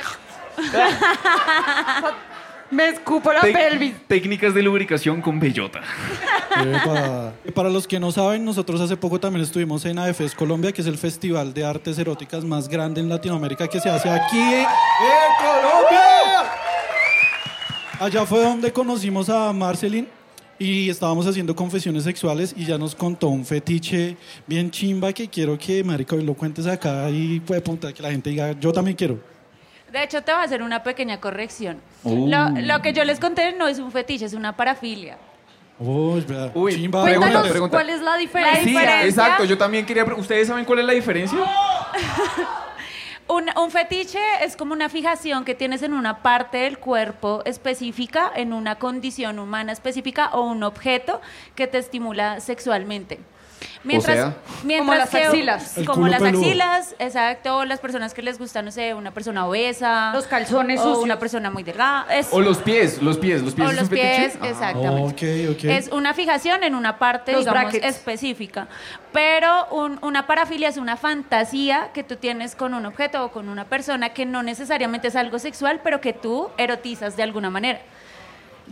[2.72, 3.94] Me escupo la Tec- pelvis.
[4.08, 5.82] Técnicas de lubricación con bellota.
[6.62, 7.34] Epa.
[7.54, 10.88] Para los que no saben, nosotros hace poco también estuvimos en AFES Colombia, que es
[10.88, 14.66] el festival de artes eróticas más grande en Latinoamérica que se hace aquí en
[15.40, 16.52] Colombia.
[18.00, 20.08] Allá fue donde conocimos a Marceline
[20.60, 25.58] y estábamos haciendo confesiones sexuales y ya nos contó un fetiche bien chimba que quiero
[25.58, 29.20] que, marico, lo cuentes acá y puede punta que la gente diga, yo también quiero.
[29.92, 31.82] De hecho, te voy a hacer una pequeña corrección.
[32.04, 32.28] Uh.
[32.28, 35.18] Lo, lo que yo les conté no es un fetiche, es una parafilia.
[35.80, 37.04] Uy, vea, Uy, chimba.
[37.04, 37.78] pregunta, Cuéntanos pregunta.
[37.78, 38.64] cuál es la diferencia.
[38.64, 39.06] Sí, diferencia?
[39.08, 39.46] exacto.
[39.46, 40.04] Yo también quería.
[40.06, 41.38] ¿Ustedes saben cuál es la diferencia?
[43.30, 48.32] Un, un fetiche es como una fijación que tienes en una parte del cuerpo específica,
[48.34, 51.20] en una condición humana específica o un objeto
[51.54, 53.20] que te estimula sexualmente.
[54.02, 55.78] Sea, mientras como las que- axilas.
[55.78, 56.42] El Como las peludo.
[56.44, 57.66] axilas, exacto.
[57.66, 60.12] Las personas que les gusta, no sé, una persona obesa.
[60.14, 61.04] Los calzones o sucios.
[61.04, 62.06] una persona muy delgada.
[62.14, 63.68] Es, O los pies, los pies, los pies.
[63.68, 64.48] o ¿es los pies, Ah.
[64.48, 65.78] exactamente.
[65.78, 67.86] Es una fijación en una parte, Los digamos, brackets.
[67.98, 68.68] específica.
[69.14, 73.50] Pero un- una parafilia es una fantasía que tú tienes con un objeto o con
[73.50, 77.80] una persona que no necesariamente es algo sexual, pero que tú erotizas de alguna manera.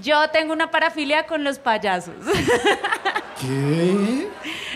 [0.01, 2.13] Yo tengo una parafilia con los payasos.
[3.41, 4.27] ¿Qué?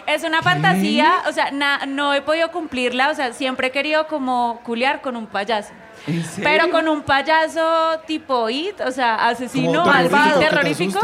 [0.08, 4.08] es una fantasía, o sea, na- no he podido cumplirla, o sea, siempre he querido
[4.08, 5.70] como culiar con un payaso.
[6.08, 6.50] ¿En serio?
[6.50, 11.00] Pero con un payaso tipo IT, o sea, asesino, malvado, terrorífico.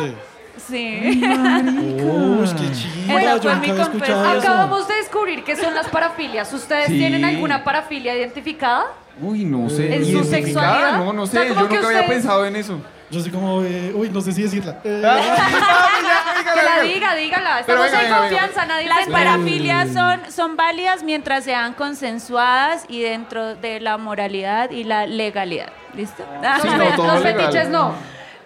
[0.68, 1.22] Sí.
[1.24, 2.72] Uy, qué
[3.06, 4.40] Yo fue nunca mi.
[4.40, 6.52] Acabamos de descubrir qué son las parafilias.
[6.54, 6.98] ¿Ustedes Sí.
[6.98, 8.86] tienen alguna parafilia identificada?
[9.22, 9.94] Uy, no sé.
[9.96, 10.98] ¿En su sexualidad?
[10.98, 11.50] No, no O sea, sé.
[11.50, 12.80] Yo nunca había pensado en eso.
[13.16, 14.80] Yo soy como, eh, uy, no sé si decirla.
[14.84, 15.02] Eh,
[16.54, 17.64] Que la diga, dígala.
[17.66, 22.86] Pero Estamos venga, en venga, confianza, nadie Las parafilias son, son válidas mientras sean consensuadas
[22.90, 25.70] y dentro de la moralidad y la legalidad.
[25.96, 26.24] ¿Listo?
[26.62, 27.42] Sí, Los, no, fe- todo los legal.
[27.46, 27.94] fetiches no.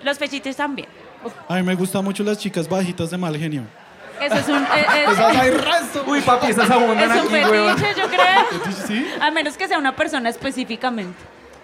[0.03, 0.87] Los fechites también.
[1.47, 3.63] A mí me gustan mucho las chicas bajitas de mal genio.
[4.21, 4.63] Eso es un...
[4.63, 5.83] eh, eh, Esas hay ras.
[6.05, 7.77] Uy, papi, esas abundan Es un aquí, weón.
[7.77, 8.85] fetiche, yo creo.
[8.87, 9.07] ¿Sí?
[9.21, 11.17] A menos que sea una persona específicamente.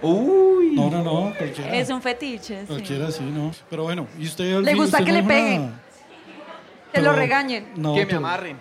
[0.08, 0.72] Uy.
[0.76, 1.74] No, no, no, cualquiera.
[1.76, 2.62] Es un fetiche.
[2.62, 2.68] sí.
[2.68, 3.52] Cualquiera sí, ¿no?
[3.70, 5.72] Pero bueno, ¿y usted al Le fin, gusta usted que no le peguen.
[6.94, 7.68] Que lo regañen.
[7.76, 8.58] No, que me pero- amarren.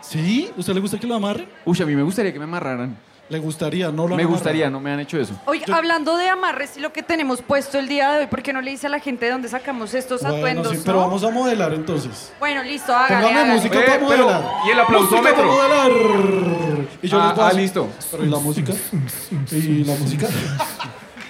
[0.00, 0.50] ¿Sí?
[0.56, 1.48] ¿Usted le gusta que lo amarren?
[1.64, 2.96] Uy, a mí me gustaría que me amarraran.
[3.28, 4.28] Le gustaría, no lo Me amarran.
[4.30, 5.34] gustaría, no me han hecho eso.
[5.46, 8.52] Oye, hablando de amarres y lo que tenemos puesto el día de hoy, ¿por qué
[8.52, 10.68] no le dice a la gente de dónde sacamos estos Bueno, atuendos?
[10.72, 11.04] sí, pero no?
[11.06, 12.32] vamos a modelar entonces.
[12.38, 13.54] Bueno, listo, hágale, Póngame hágale.
[13.56, 14.44] música Eh, para pero- modelar.
[14.64, 15.44] ¿y el aplausómetro?
[15.44, 16.75] Música para modelar.
[17.02, 17.88] Y yo Ah, les voy a ah, listo.
[18.10, 18.72] Pero ¿y la música?
[19.52, 20.26] ¿Y la música?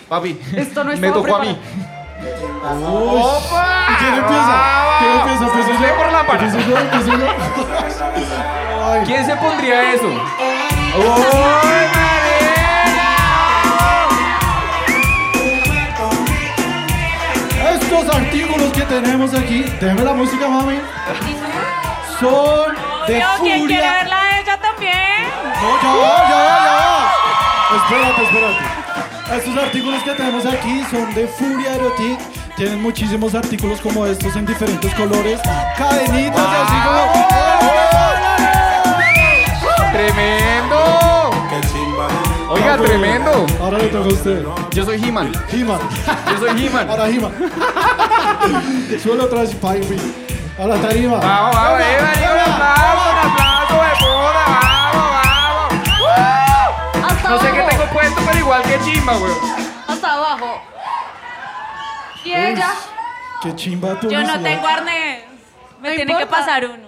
[0.09, 1.49] Papi, Esto no me estaba tocó a mí.
[1.49, 3.21] Uy.
[3.91, 4.55] ¿Y quién empieza?
[4.99, 5.45] ¿Quién empieza?
[5.45, 5.97] ¿Empiezo yo?
[5.97, 6.45] por la para.
[6.45, 6.79] ¿Empiezo yo?
[6.79, 7.27] ¿Empiezo yo?
[8.93, 9.01] Ay.
[9.07, 10.09] ¿Quién se pondría eso?
[17.75, 20.79] Estos artículos que tenemos aquí, déjame la música, mami,
[22.21, 22.75] son
[23.07, 23.93] de Obvio, ¿quién quiere furia.
[23.93, 25.16] verla a ella también?
[25.67, 27.77] No, ya, ya, ya.
[27.77, 28.62] Espérate, espérate.
[29.37, 32.21] Estos artículos que tenemos aquí son de Furia Erotic.
[32.57, 35.41] Tienen muchísimos artículos como estos en diferentes colores.
[35.77, 37.27] Cadenitas y así como.
[39.93, 40.77] ¡Tremendo!
[42.49, 43.47] Oiga, tremendo.
[43.61, 44.45] Ahora le toca a usted.
[44.73, 45.33] Yo soy He-Man.
[45.53, 45.81] He-Man.
[46.31, 46.89] Yo soy He-Man.
[46.89, 47.33] Ahora He-Man.
[49.03, 49.97] Suelo otra vez Pipe.
[50.59, 51.17] A la tarima.
[51.17, 54.45] Vamos, vamos, Darío, un aplauso, un aplauso
[57.27, 59.39] Hasta No sé qué tengo puesto, pero igual que chimba, weón.
[59.89, 60.62] Hasta abajo.
[62.24, 62.70] ¿Y ella?
[63.43, 65.24] Qué chimba de Yo no tengo arnés.
[65.81, 66.29] Me No tiene que importa.
[66.31, 66.87] pasar uno.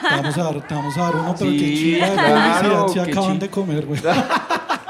[0.00, 2.88] Te vamos a dar, te vamos a dar uno, pero qué Sí, chimba de claro,
[2.88, 4.00] se qué acaban de comer, güey.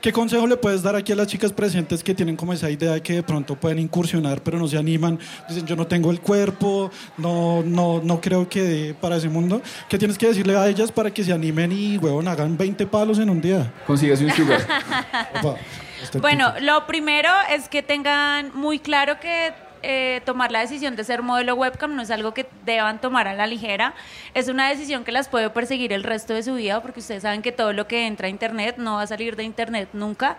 [0.00, 2.92] ¿Qué consejo le puedes dar aquí a las chicas presentes que tienen como esa idea
[2.92, 5.18] de que de pronto pueden incursionar, pero no se animan?
[5.46, 9.60] Dicen, yo no tengo el cuerpo, no, no, no creo que dé para ese mundo.
[9.90, 13.18] ¿Qué tienes que decirle a ellas para que se animen y, huevón, hagan 20 palos
[13.18, 13.72] en un día?
[13.86, 14.60] Consíguese un sugar.
[15.42, 15.56] Opa,
[16.02, 16.64] este Bueno, tipo.
[16.64, 19.52] lo primero es que tengan muy claro que
[19.82, 23.34] eh, tomar la decisión de ser modelo webcam no es algo que deban tomar a
[23.34, 23.94] la ligera.
[24.34, 27.42] Es una decisión que las puede perseguir el resto de su vida porque ustedes saben
[27.42, 30.36] que todo lo que entra a internet no va a salir de internet nunca.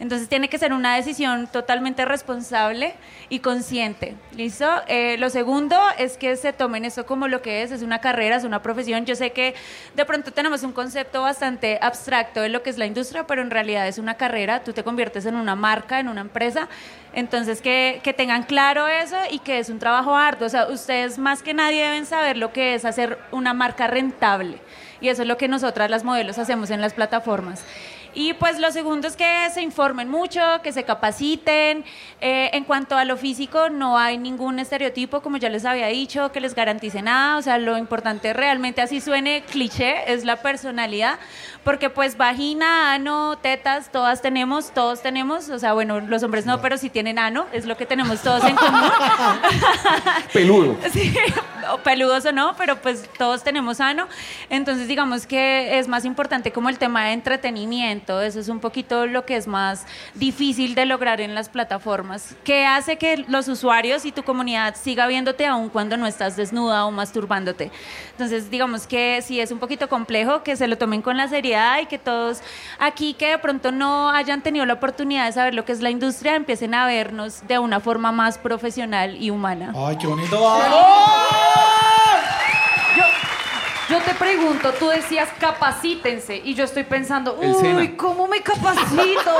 [0.00, 2.94] Entonces tiene que ser una decisión totalmente responsable
[3.28, 4.16] y consciente.
[4.36, 4.68] ¿Listo?
[4.86, 8.36] Eh, lo segundo es que se tomen esto como lo que es, es una carrera,
[8.36, 9.06] es una profesión.
[9.06, 9.54] Yo sé que
[9.94, 13.50] de pronto tenemos un concepto bastante abstracto de lo que es la industria, pero en
[13.50, 14.62] realidad es una carrera.
[14.64, 16.68] Tú te conviertes en una marca, en una empresa.
[17.14, 20.46] Entonces que, que tengan claro eso y que es un trabajo arduo.
[20.46, 24.58] O sea, ustedes más que nadie deben saber lo que es hacer una marca rentable.
[25.00, 27.64] Y eso es lo que nosotras las modelos hacemos en las plataformas.
[28.16, 31.84] Y pues lo segundo es que se informen mucho, que se capaciten.
[32.20, 36.30] Eh, en cuanto a lo físico, no hay ningún estereotipo, como ya les había dicho,
[36.30, 37.38] que les garantice nada.
[37.38, 41.18] O sea, lo importante realmente, así suene cliché, es la personalidad.
[41.64, 45.48] Porque pues vagina, ano, tetas, todas tenemos, todos tenemos.
[45.48, 48.44] O sea, bueno, los hombres no, pero sí tienen ano, es lo que tenemos todos
[48.44, 48.82] en común.
[50.32, 50.76] Peludo.
[50.92, 51.14] Sí,
[51.72, 54.08] o peludos o no, pero pues todos tenemos ano.
[54.50, 58.20] Entonces, digamos que es más importante como el tema de entretenimiento.
[58.20, 62.36] Eso es un poquito lo que es más difícil de lograr en las plataformas.
[62.44, 66.84] Que hace que los usuarios y tu comunidad siga viéndote aun cuando no estás desnuda
[66.84, 67.70] o masturbándote.
[68.10, 71.86] Entonces, digamos que sí es un poquito complejo, que se lo tomen con la y
[71.86, 72.40] que todos
[72.78, 75.90] aquí que de pronto no hayan tenido la oportunidad de saber lo que es la
[75.90, 79.72] industria, empiecen a vernos de una forma más profesional y humana.
[79.76, 80.36] Ay, qué bonito.
[82.96, 83.04] Yo,
[83.88, 87.94] yo te pregunto, tú decías capacítense y yo estoy pensando, uy.
[87.96, 89.30] ¿cómo me capacito?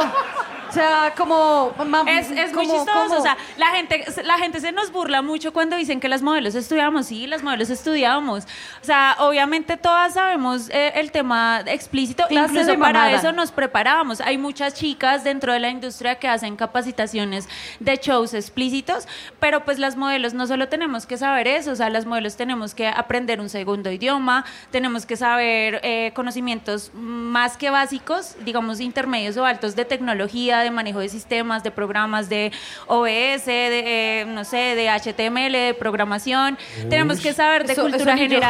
[0.74, 1.72] O sea, como...
[2.08, 5.22] Es, es muy como- chistoso, como- o sea, la gente, la gente se nos burla
[5.22, 8.44] mucho cuando dicen que las modelos estudiamos, sí, las modelos estudiamos.
[8.82, 14.20] O sea, obviamente todas sabemos eh, el tema explícito, Clase incluso para eso nos preparábamos.
[14.20, 17.48] Hay muchas chicas dentro de la industria que hacen capacitaciones
[17.78, 19.06] de shows explícitos,
[19.38, 22.74] pero pues las modelos no solo tenemos que saber eso, o sea, las modelos tenemos
[22.74, 29.36] que aprender un segundo idioma, tenemos que saber eh, conocimientos más que básicos, digamos intermedios
[29.36, 32.50] o altos de tecnología, de manejo de sistemas, de programas de
[32.86, 36.58] OBS, de, eh, no sé, de HTML, de programación.
[36.90, 38.40] Tenemos que saber de Eso- cultura eso yo.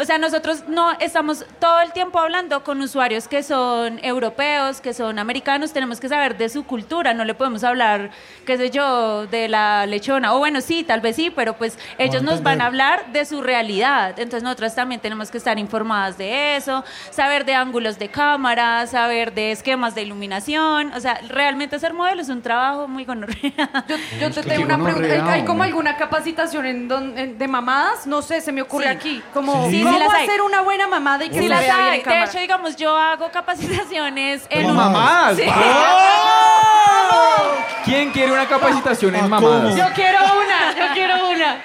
[0.00, 4.94] O sea, nosotros no estamos todo el tiempo hablando con usuarios que son europeos, que
[4.94, 8.10] son americanos, tenemos que saber de su cultura, no le podemos hablar,
[8.46, 12.22] qué sé yo, de la lechona, o bueno, sí, tal vez sí, pero pues ellos
[12.22, 16.56] nos van a hablar de su realidad, entonces nosotras también tenemos que estar informadas de
[16.56, 21.92] eso, saber de ángulos de cámara, saber de esquemas de iluminación, o sea, realmente ser
[21.92, 23.84] modelo es un trabajo muy gonorrea.
[23.88, 25.32] Yo, yo te tengo una pregunta.
[25.32, 28.06] ¿Hay, como alguna capacitación en don- en- de mamadas?
[28.06, 28.90] No sé, se me ocurre Sí.
[28.90, 29.22] aquí.
[29.34, 30.26] Como Sí, ¿Cómo las hay.
[30.28, 32.00] hacer una buena mamada y que Sí se las vea bien hay.
[32.00, 35.36] en De hecho, digamos, yo hago capacitaciones en ¿En un- mamadas?
[35.36, 35.44] Sí.
[35.48, 37.54] ¡Oh!
[37.84, 39.74] ¿Quién quiere una capacitación en mamadas?
[39.76, 41.56] Yo quiero una, yo quiero una.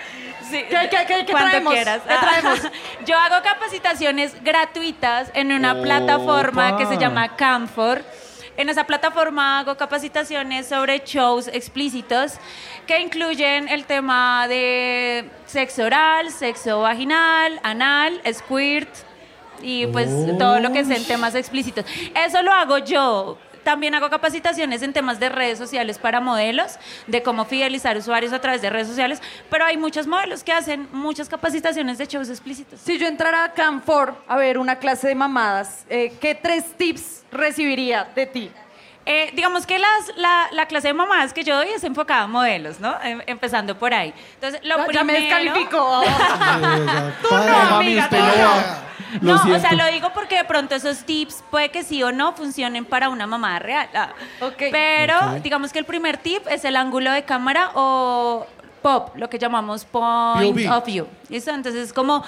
[0.49, 1.74] Sí, ¿Qué, qué, qué, qué cuando traemos?
[1.74, 2.01] quieras.
[2.07, 2.59] ¿Qué traemos?
[3.07, 8.03] Yo hago capacitaciones gratuitas en una plataforma que se llama Camfor.
[8.55, 12.33] En esa plataforma hago capacitaciones sobre shows explícitos
[12.85, 18.89] que incluyen el tema de sexo oral, sexo vaginal, anal, squirt
[19.63, 21.85] y pues todo lo que es en temas explícitos.
[22.13, 23.37] Eso lo hago yo.
[23.64, 28.39] También hago capacitaciones en temas de redes sociales para modelos, de cómo fidelizar usuarios a
[28.39, 32.80] través de redes sociales, pero hay muchos modelos que hacen muchas capacitaciones de shows explícitos.
[32.82, 37.24] Si yo entrara a Camfor a ver una clase de mamadas, eh, ¿qué tres tips
[37.32, 38.51] recibiría de ti?
[39.05, 42.27] Eh, digamos que las, la, la clase de mamadas que yo doy es enfocada a
[42.27, 42.95] modelos, ¿no?
[43.03, 44.13] Em- empezando por ahí.
[44.35, 46.03] Entonces, lo Ya- ya me primero- descalificó.
[47.21, 48.15] Tú no, amiga, tú
[49.21, 49.55] no no.
[49.55, 52.85] o sea, lo digo porque de pronto esos tips puede que sí o no funcionen
[52.85, 53.87] para una mamá real.
[53.93, 54.09] Ah.
[54.57, 55.41] Pero Ok.
[55.43, 58.47] digamos que el primer tip es el ángulo de cámara o
[58.81, 60.77] pop, lo que llamamos point POV.
[60.77, 61.07] of view.
[61.29, 61.51] ¿Listo?
[61.51, 62.23] Entonces es como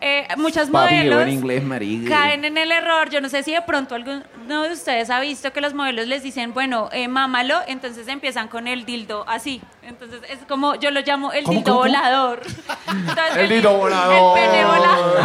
[0.00, 2.08] eh, muchas Papi, modelos en inglés, marica.
[2.10, 3.08] caen en el error.
[3.10, 4.22] Yo no sé si de pronto alguno
[4.62, 8.68] de ustedes ha visto que los modelos les dicen, bueno, eh, mámalo, entonces empiezan con
[8.68, 9.60] el dildo así.
[9.82, 11.92] Entonces es como, yo lo llamo el ¿Cómo, dildo cómo, cómo?
[11.94, 12.40] volador.
[12.88, 14.38] Entonces, El dildo volador.
[14.38, 15.20] El pene volador.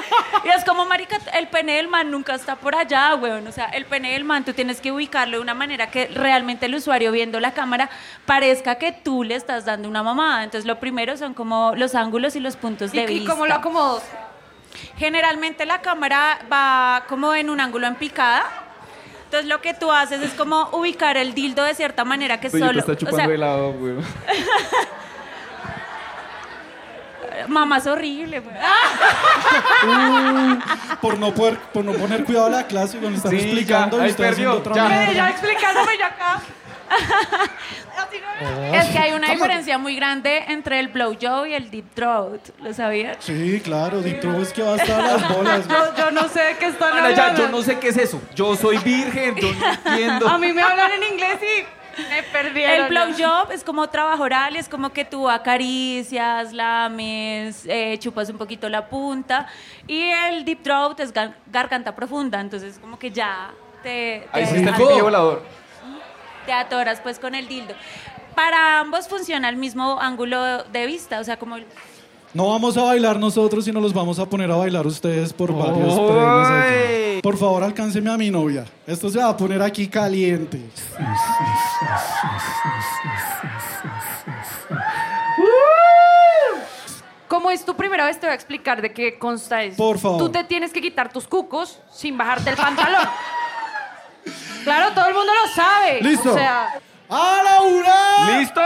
[0.44, 3.46] Y es como, marica, el pene del man nunca está por allá, weón.
[3.46, 6.66] O sea, el pene del man tú tienes que ubicarlo de una manera que realmente
[6.66, 7.90] el usuario viendo la cámara
[8.26, 10.44] parezca que tú le estás dando una mamada.
[10.44, 13.32] Entonces, lo primero son como los ángulos y los puntos de ¿Y, y vista.
[13.32, 14.02] cómo lo acomodo?
[14.96, 18.44] Generalmente la cámara va como en un ángulo en picada.
[19.24, 22.58] Entonces lo que tú haces es como ubicar el dildo de cierta manera que Oye,
[22.58, 22.78] te solo...
[22.80, 23.94] está o chupando sea, helado, güey.
[27.48, 28.40] mamá es horrible.
[28.40, 28.56] güey.
[29.86, 30.58] Uh,
[31.00, 34.06] por, no poder, por no poner cuidado a la clase cuando están Sí, explicando ya,
[34.06, 35.12] y estoy haciendo perdió, otra ya.
[35.12, 36.40] Ya explicándome yo acá.
[38.42, 38.74] Oh.
[38.74, 42.40] Es que hay una diferencia muy grande entre el blowjob y el deep throat.
[42.62, 43.18] ¿Lo sabías?
[43.20, 45.68] Sí, claro, Deep Throat es que va a estar a las bolas.
[45.68, 47.42] Yo, yo no sé de qué están ya, hablando.
[47.42, 48.20] yo no sé qué es eso.
[48.34, 50.28] Yo soy virgen, yo no entiendo.
[50.28, 51.64] A mí me hablan en inglés y
[52.08, 52.76] me perdieron.
[52.76, 58.38] El blowjob es como trabajo oral, es como que tú acaricias, lames, eh, chupas un
[58.38, 59.46] poquito la punta.
[59.86, 63.50] Y el deep throat es gar- garganta profunda, entonces como que ya
[63.82, 65.42] te, te, Ahí sí está el volador.
[66.46, 67.74] te atoras pues con el dildo.
[68.34, 71.66] Para ambos funciona el mismo ángulo de vista, o sea, como el-
[72.32, 75.98] No vamos a bailar nosotros, sino los vamos a poner a bailar ustedes por varios
[75.98, 77.20] aquí.
[77.22, 78.64] Por favor, alcánceme a mi novia.
[78.86, 80.60] Esto se va a poner aquí caliente.
[87.26, 89.82] Como es tu primera vez, te voy a explicar de qué consta esto.
[89.82, 90.18] Por favor.
[90.18, 93.08] Tú te tienes que quitar tus cucos sin bajarte el pantalón.
[94.64, 96.00] claro, todo el mundo lo sabe.
[96.00, 96.30] Listo.
[96.30, 98.38] O sea, ¡A la una!
[98.38, 98.62] ¿Listos?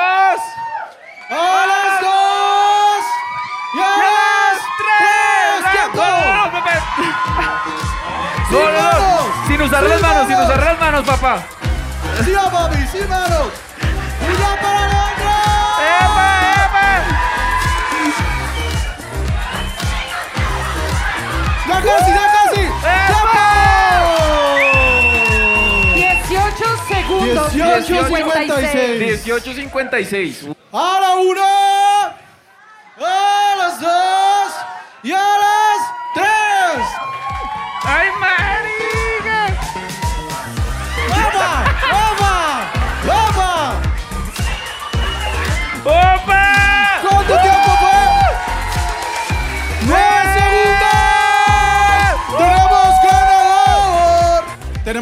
[1.31, 2.94] ¡A las dos!
[3.75, 5.65] ¡Y a las tres!
[5.73, 6.07] ¡Tiempo!
[8.51, 9.47] No, no, no.
[9.49, 11.43] Sin usar las manos, sin usar las manos, papá.
[12.25, 12.87] ¡Sí, papi!
[12.93, 13.49] ¡Sí, manos!
[14.21, 15.37] ¡Y ya para otra!
[15.99, 16.27] ¡Epa,
[16.65, 16.87] epa!
[21.67, 22.63] ¡Ya casi, ya casi!
[23.11, 23.43] ¡Tiempo!
[25.95, 27.49] 18 segundos.
[27.53, 29.27] 18, 56.
[29.27, 30.55] 18.56.
[30.73, 31.64] ¡A la una!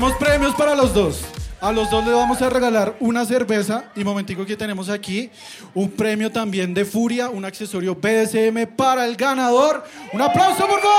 [0.03, 1.21] Tenemos premios para los dos.
[1.61, 3.85] A los dos les vamos a regalar una cerveza.
[3.95, 5.31] Y momentico que tenemos aquí
[5.75, 9.85] un premio también de Furia, un accesorio BDSM para el ganador.
[10.13, 10.91] ¡Un aplauso, por favor!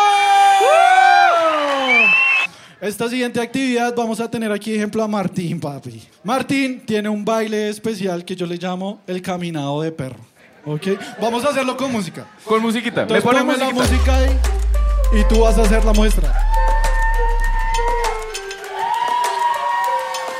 [2.80, 6.01] Esta siguiente actividad vamos a tener aquí ejemplo a Martín, papi.
[6.24, 10.22] Martín tiene un baile especial que yo le llamo el caminado de perro.
[10.66, 10.88] ¿Ok?
[11.20, 12.26] Vamos a hacerlo con música.
[12.45, 13.01] Con musiquita.
[13.06, 14.14] ¿Me Entonces pone ponme la musiquita?
[14.14, 16.53] música ahí y tú vas a hacer la muestra.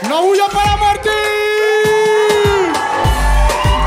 [0.06, 1.12] ¡Una bulla para Martín!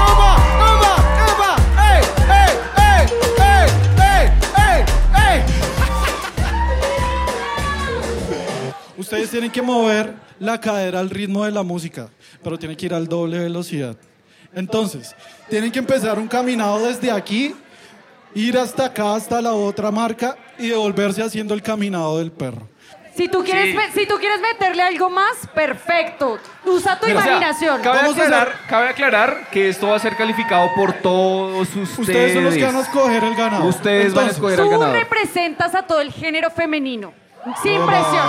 [0.08, 0.36] ¡Eva!
[0.72, 0.94] ¡Eva!
[1.28, 1.56] ¡Eva!
[1.92, 2.00] ¡Ey!
[2.32, 2.52] ¡Ey!
[2.78, 3.04] ¡Ey!
[3.38, 3.66] ¡Ey!
[3.98, 4.24] ¡Ey!
[4.56, 4.78] ¡Ey!
[5.14, 5.44] ¡Ey!
[8.96, 12.08] Ustedes tienen que mover la cadera al ritmo de la música,
[12.42, 13.96] pero tienen que ir al doble velocidad.
[14.54, 15.14] Entonces,
[15.50, 17.54] tienen que empezar un caminado desde aquí
[18.34, 22.68] ir hasta acá, hasta la otra marca y devolverse haciendo el caminado del perro.
[23.16, 23.74] Si tú, quieres, Sí.
[23.76, 26.38] me- si tú quieres meterle algo más, perfecto.
[26.64, 27.80] Usa tu O sea, imaginación.
[27.80, 31.98] cabe, Vamos a aclarar, cabe aclarar que esto va a ser calificado por todos ustedes.
[31.98, 33.66] Ustedes son los que van a escoger el ganador.
[33.68, 34.98] Ustedes van a Entonces, escoger al Tú ganador.
[34.98, 37.14] representas a todo el género femenino.
[37.62, 38.26] Sin presión.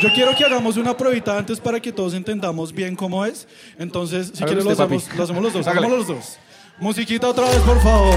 [0.00, 3.48] Yo quiero que hagamos una pruebita antes para que todos entendamos bien cómo es.
[3.78, 4.96] Entonces, si quieres, lo usted, papi.
[4.96, 5.66] hacemos, lo hacemos los dos.
[5.66, 5.86] Hágale.
[5.86, 6.38] Hagamos los dos.
[6.78, 8.14] Musiquita otra vez, por favor.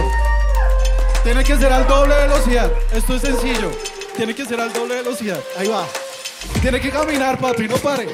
[1.24, 2.72] Tiene que ser al doble velocidad.
[2.94, 3.72] Esto es sencillo.
[4.16, 5.40] Tiene que ser al doble velocidad.
[5.58, 5.88] Ahí va.
[6.62, 8.08] Tiene que caminar, papi, no pare.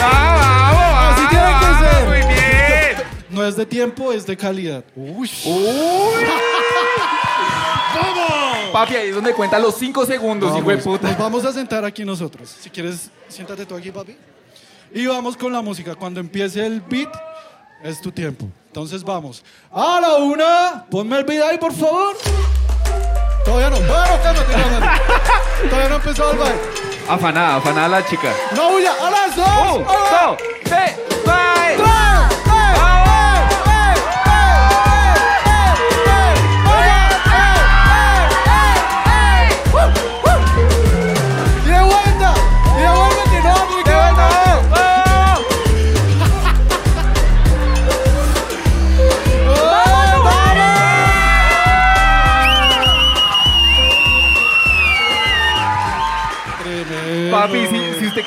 [0.00, 2.08] Así tiene que ser.
[2.08, 2.96] Muy bien.
[3.30, 4.84] No es de tiempo, es de calidad.
[4.94, 5.30] Uy.
[8.72, 11.08] Papi, ahí es donde cuenta los 5 segundos, hijo de Vamos, puta.
[11.08, 12.54] Nos vamos a sentar aquí nosotros.
[12.60, 14.14] Si quieres, siéntate tú aquí, papi.
[14.92, 15.94] Y vamos con la música.
[15.94, 17.12] Cuando empiece el beat,
[17.82, 18.46] es tu tiempo.
[18.78, 19.42] Entonces vamos.
[19.72, 22.16] A la una, ponme el beat ahí, por favor.
[23.44, 23.76] Todavía no.
[23.78, 25.68] Bueno, cálmate, cálmate.
[25.68, 26.60] Todavía no ha empezado el baile.
[27.08, 28.32] Afanada, afanada la chica.
[28.54, 29.48] No huya, a las dos.
[29.48, 30.26] Un, Ahí va.
[30.28, 30.96] dos, tres,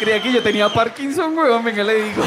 [0.02, 2.24] creía que yo tenía Parkinson, weón, venga, le digo.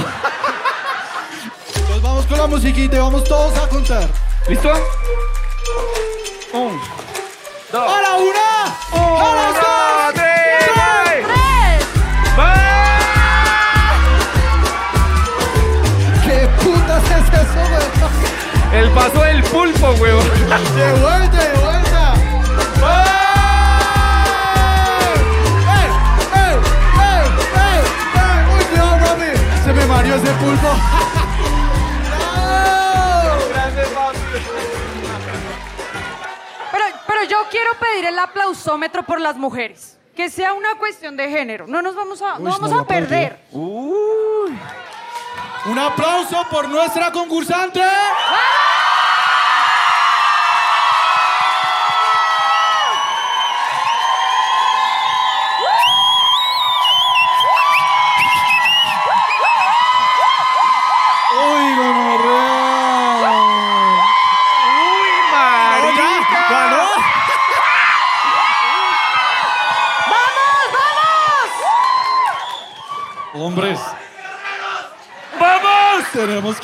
[1.90, 4.08] Nos vamos con la musiquita y vamos todos a contar.
[4.48, 4.72] ¿Listo?
[6.52, 6.80] Un,
[7.72, 8.76] dos, ¡A la una!
[8.92, 11.24] un, ¡A las dos, tres, bye.
[12.36, 12.62] Bye.
[16.24, 17.60] ¿Qué putas es eso,
[18.70, 18.82] güey?
[18.84, 20.24] El paso del pulpo, weón.
[20.76, 21.38] ¡De vuelta,
[29.64, 30.68] Se me mareó ese pulpo.
[36.72, 39.98] Pero, pero yo quiero pedir el aplausómetro por las mujeres.
[40.14, 41.66] Que sea una cuestión de género.
[41.66, 43.40] No nos vamos a, Uy, no vamos no a perder.
[43.52, 44.58] Uy.
[45.66, 47.80] Un aplauso por nuestra concursante.
[47.80, 47.86] Uy,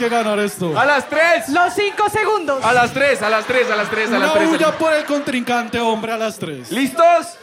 [0.01, 0.77] que ganar esto.
[0.79, 1.49] A las tres.
[1.51, 2.65] Los cinco segundos.
[2.65, 4.49] A las tres, a las tres, a las tres, a Una las tres.
[4.49, 6.73] bulla por el contrincante, hombre, a las tres.
[6.73, 7.37] ¿Listos?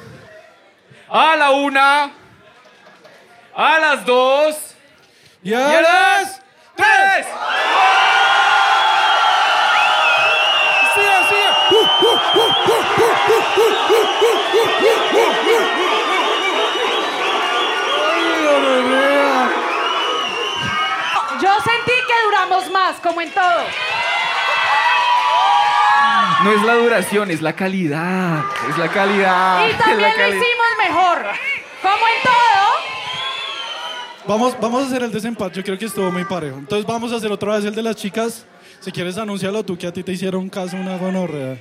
[1.10, 2.12] A la una.
[3.56, 4.56] A las dos.
[5.44, 5.68] Y Y a
[6.17, 6.17] a
[22.72, 23.64] más, como en todo.
[26.44, 28.44] No es la duración, es la calidad.
[28.70, 29.68] Es la calidad.
[29.68, 31.26] Y también lo hicimos mejor.
[31.82, 32.68] Como en todo.
[34.28, 35.56] Vamos, vamos a hacer el desempate.
[35.56, 36.58] Yo creo que estuvo muy parejo.
[36.58, 38.46] Entonces vamos a hacer otra vez el de las chicas.
[38.80, 41.58] Si quieres, anúncialo tú que a ti te hicieron caso una gonorrea.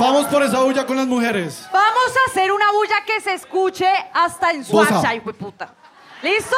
[0.00, 1.68] Vamos por esa bulla con las mujeres.
[1.72, 4.64] Vamos a hacer una bulla que se escuche hasta en.
[4.64, 5.72] Suacha, hijo de puta.
[6.22, 6.56] ¿Listo?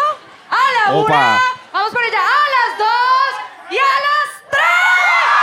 [0.51, 1.13] A la Opa.
[1.13, 1.41] una.
[1.73, 2.21] Vamos por allá.
[2.21, 3.31] A las dos.
[3.71, 5.36] Y a las tres.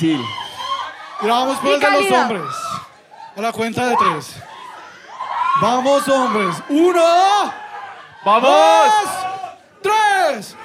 [0.00, 0.24] Difícil.
[1.22, 2.42] Y vamos por el de los hombres.
[3.36, 4.36] A la cuenta de tres.
[5.60, 6.56] Vamos, hombres.
[6.68, 7.52] Uno,
[8.24, 8.42] ¡Vamos!
[8.42, 8.94] dos,
[9.82, 10.56] tres.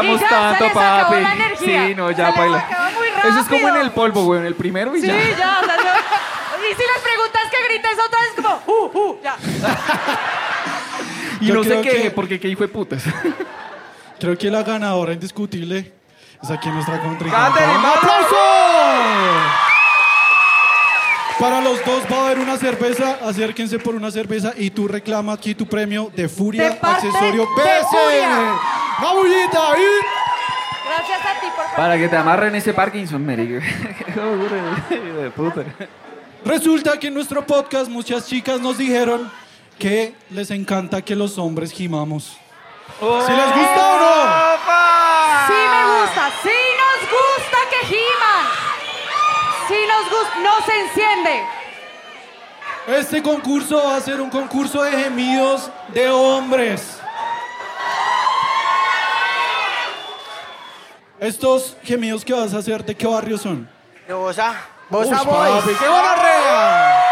[0.00, 1.22] Bailamos Y ya, se tanto, les acabó papi.
[1.22, 1.86] la energía.
[1.88, 2.68] Sí, no, Se ya baila.
[2.98, 5.14] muy Eso es como en el polvo, güey, en el primero y Sí, ya.
[5.36, 5.58] ya.
[5.60, 9.36] o sea, yo- y si les preguntas que grites otra vez, como, uh, uh, ya.
[11.40, 13.02] Y Yo no sé creo qué, que- porque qué hijo de putas.
[14.20, 15.94] Creo que la ganadora indiscutible
[16.42, 17.58] es aquí nuestra contrincante.
[17.58, 18.36] ¡Katherine, ¡Un aplauso!
[21.38, 23.16] Para los dos va a haber una cerveza.
[23.26, 27.62] Acérquense por una cerveza y tú reclama aquí tu premio de Furia De Accesorio de
[27.62, 28.58] BCN.
[29.00, 29.82] ¡Una bullita ahí!
[30.84, 33.26] Gracias a ti por Para que te amarren ese Parkinson,
[34.86, 35.64] de puta.
[36.44, 39.32] Resulta que en nuestro podcast muchas chicas nos dijeron
[39.78, 42.36] que les encanta que los hombres gimamos.
[42.98, 44.12] ¿Si les gusta o no?
[45.46, 48.44] Sí me gusta, sí nos gusta que giman.
[49.68, 51.42] Sí nos gusta, no se enciende.
[52.98, 56.99] Este concurso va a ser un concurso de gemidos de hombres.
[61.20, 63.68] Estos gemidos que vas a hacer, ¿de qué barrio son?
[64.08, 64.52] De Bosa.
[64.88, 65.62] Uy, Bosa Boys.
[65.62, 67.02] papi, ¡Qué gonorrea!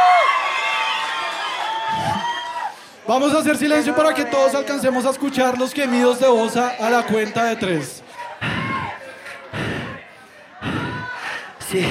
[3.07, 6.89] Vamos a hacer silencio para que todos alcancemos a escuchar los gemidos de Bosa a
[6.89, 8.03] la cuenta de tres.
[11.71, 11.87] Sí.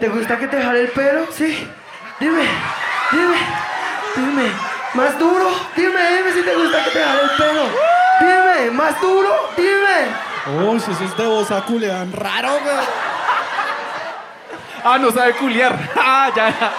[0.00, 1.26] ¿Te gusta que te jale el pelo?
[1.30, 1.68] Sí.
[2.18, 2.42] Dime,
[3.12, 3.36] dime,
[4.16, 4.50] dime.
[4.94, 5.50] Más duro.
[5.76, 7.62] Dime, dime si te gusta que te jale el pelo.
[8.20, 9.50] Dime, más duro.
[9.56, 10.27] Dime.
[10.48, 12.76] Uy, si es de Bosa culean raro, güey.
[14.84, 15.78] Ah, no sabe culiar.
[15.96, 16.72] Ah, ya, ya.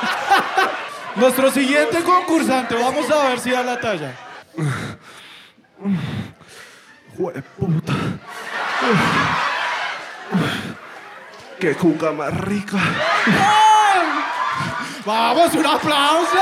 [1.15, 4.13] Nuestro siguiente concursante, vamos a ver si da la talla.
[7.17, 7.93] Jueputa.
[11.59, 12.77] Qué cuca más rica.
[15.05, 16.39] ¡Vamos, un aplauso!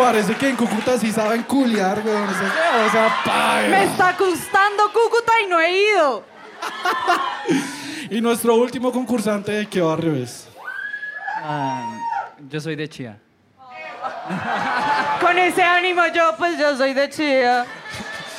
[0.00, 2.14] Parece que en Cúcuta sí saben culiar, güey.
[2.16, 6.24] O sea, pa, Me está gustando Cúcuta y no he ido.
[8.10, 10.48] Y nuestro último concursante, ¿de qué barrio es?
[11.36, 11.96] Ah,
[12.48, 13.16] yo soy de Chía.
[15.20, 17.64] Con ese ánimo yo, pues yo soy de Chía.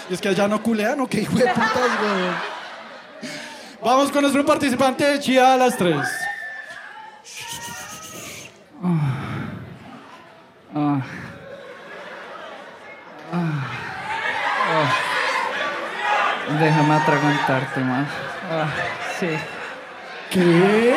[0.10, 3.32] Y es que allá no culean, ¿o qué hijo de putas, güey?
[3.82, 6.06] Vamos con nuestro participante de Chía a las tres.
[10.76, 11.02] Ah.
[13.32, 13.38] Ah.
[14.74, 14.90] Ah.
[16.60, 18.08] Déjame atragantarte más.
[18.52, 18.68] Ah,
[19.20, 19.30] sí.
[20.30, 20.96] ¿Qué?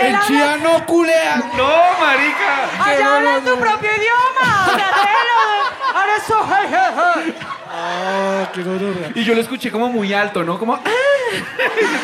[0.00, 1.36] El habla- Chía no culea.
[1.56, 1.68] No,
[2.00, 2.68] marica.
[2.84, 4.66] Allá hablan tu propio idioma.
[5.94, 6.46] Ahora eso.
[6.50, 7.34] hey.
[7.72, 9.10] Ah, qué gonorrea.
[9.14, 10.58] Y yo lo escuché como muy alto, ¿no?
[10.58, 10.78] Como.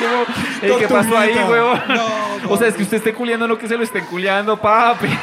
[0.03, 0.25] Como,
[0.63, 1.81] "Ey, ¿Qué pasó ahí, huevón?
[1.89, 1.95] No,
[2.43, 2.51] no.
[2.51, 5.07] O sea, es que usted esté culeando lo que se lo estén culeando, papi.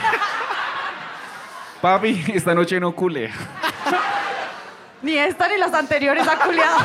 [1.81, 3.31] Papi, esta noche no culea.
[5.01, 6.77] Ni esta ni las anteriores ha culiado.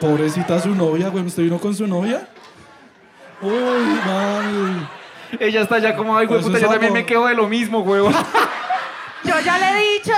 [0.00, 1.24] Pobrecita su novia, güey.
[1.24, 2.28] ¿Usted vino con su novia?
[3.42, 4.88] Uy, mami.
[5.40, 8.14] Ella está ya como, ay, güey, puta, yo también me quedo de lo mismo, huevón.
[9.24, 10.12] Yo ya le he dicho,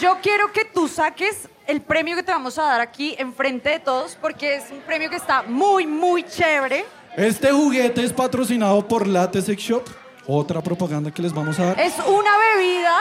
[0.00, 3.80] yo quiero que tú saques el premio que te vamos a dar aquí enfrente de
[3.80, 6.86] todos porque es un premio que está muy, muy chévere.
[7.16, 9.86] Este juguete es patrocinado por Latte Sex Shop.
[10.30, 11.80] Otra propaganda que les vamos a dar.
[11.80, 12.98] Es una bebida,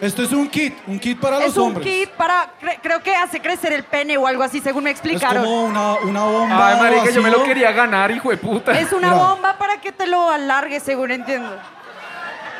[0.00, 1.84] Esto es un kit, un kit para es los un hombres.
[1.86, 4.98] kit para, cre- creo que hace crecer el pene o algo así, según me Es
[5.00, 5.42] explicaron.
[5.42, 6.68] como una, una bomba.
[6.68, 8.78] Ay, marica, yo me lo quería ganar, hijo de puta.
[8.78, 9.24] Es una Mira.
[9.24, 11.50] bomba para que te lo alargues, según entiendo.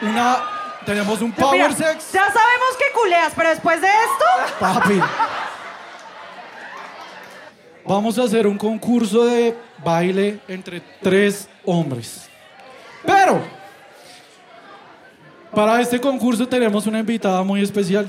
[0.03, 0.39] Una,
[0.85, 2.11] tenemos un power Mira, sex.
[2.13, 5.01] Ya sabemos que culeas, pero después de esto, Papi.
[7.85, 12.29] Vamos a hacer un concurso de baile entre tres hombres.
[13.07, 13.41] Pero,
[15.55, 18.09] para este concurso tenemos una invitada muy especial.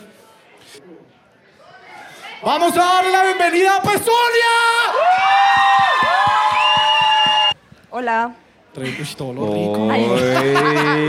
[2.44, 4.56] Vamos a darle la bienvenida a Pesonia.
[7.90, 8.32] Hola.
[8.74, 9.88] Trae uy, todo lo rico.
[9.92, 10.06] Ay,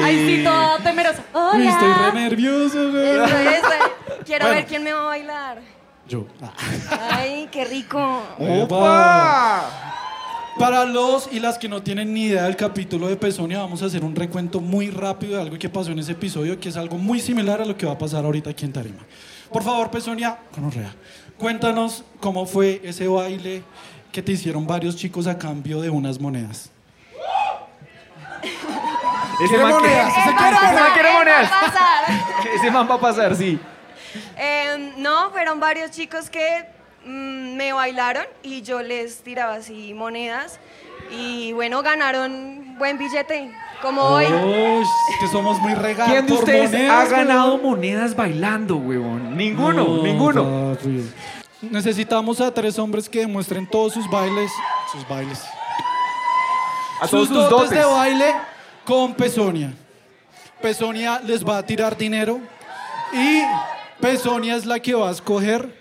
[0.05, 1.23] ay, sí, toda temerosa.
[1.55, 2.13] Uy, estoy re Hola.
[2.13, 3.07] nervioso, güey.
[3.09, 4.57] Estoy- estoy- Quiero Bueno.
[4.61, 5.59] ver quién me va a bailar.
[6.07, 6.27] Yo.
[7.11, 8.23] Ay, qué rico.
[8.39, 9.67] ¡Opa!
[10.59, 13.87] Para los y las que no tienen ni idea del capítulo de Pesonia, vamos a
[13.87, 16.99] hacer un recuento muy rápido de algo que pasó en ese episodio, que es algo
[16.99, 19.07] muy similar a lo que va a pasar ahorita aquí en Tarima.
[19.53, 20.93] Por favor, Pesonia, conorrea,
[21.39, 23.63] cuéntanos cómo fue ese baile
[24.11, 26.71] que te hicieron varios chicos a cambio de unas monedas.
[29.41, 30.09] Ese ¿Quiere man monedas?
[30.09, 31.51] ¿Ese ese man quiere monedas.
[31.53, 32.49] Va a pasar.
[32.57, 33.61] Ese man va a pasar, sí.
[34.37, 36.78] Eh, no, fueron varios chicos que
[37.09, 40.59] me bailaron y yo les tiraba así monedas.
[41.11, 43.51] Y bueno, ganaron buen billete,
[43.81, 44.27] como hoy.
[45.21, 46.13] Que somos muy regados.
[46.13, 47.63] ¿Quién de ustedes monedas, ha ganado weón.
[47.63, 49.37] monedas bailando, huevón?
[49.37, 50.75] Ninguno, No, ninguno.
[50.75, 51.11] papi.
[51.63, 54.51] Necesitamos a tres hombres que demuestren todos sus bailes.
[54.93, 55.43] Sus bailes.
[57.01, 58.35] A todos sus tus dotes de baile
[58.85, 59.73] con Pesonia.
[60.61, 62.41] Pesonia les va a tirar dinero
[63.13, 63.43] y
[64.01, 65.73] Pesonia es la que va a escoger.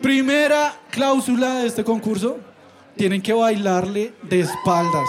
[0.00, 2.38] Primera cláusula de este concurso,
[2.96, 5.08] tienen que bailarle de espaldas.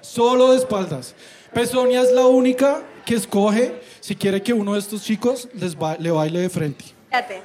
[0.00, 1.14] Solo de espaldas.
[1.52, 5.96] Pesonia es la única que escoge si quiere que uno de estos chicos les ba-
[5.98, 6.84] le baile de frente.
[7.10, 7.42] Espérate.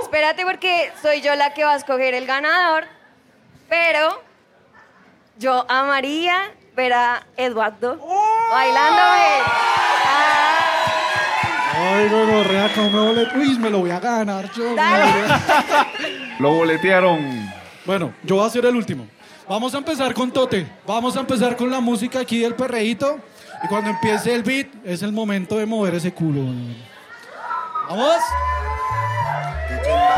[0.00, 2.84] Espérate porque soy yo la que va a escoger el ganador,
[3.68, 4.22] pero
[5.38, 7.98] yo amaría ver a Eduardo
[8.50, 9.87] bailándome.
[11.80, 14.74] Ay, gonorrea, ¿cómo me bolet- Uy, me lo voy a ganar yo.
[16.40, 17.52] Lo boletearon.
[17.84, 19.06] Bueno, yo voy a ser el último.
[19.48, 20.66] Vamos a empezar con Tote.
[20.86, 23.18] Vamos a empezar con la música aquí del perreíto.
[23.64, 26.42] Y cuando empiece el beat, es el momento de mover ese culo.
[27.88, 28.16] ¿Vamos?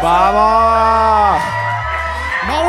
[0.03, 1.43] ¡Vamos!
[2.45, 2.61] ¡Una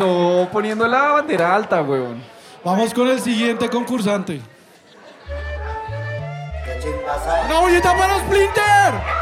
[0.00, 2.22] empezó poniendo la bandera alta, huevón.
[2.64, 4.40] Vamos con el siguiente concursante.
[7.46, 9.19] ¡Una bullita para Splinter!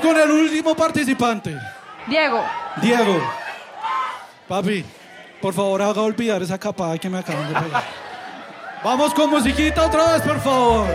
[0.00, 1.58] Vamos con el último participante.
[2.06, 2.44] Diego.
[2.80, 3.20] Diego.
[4.46, 4.84] Papi,
[5.40, 7.82] por favor haga olvidar esa capada que me acaban de pegar.
[8.84, 10.86] Vamos con musiquita otra vez, por favor.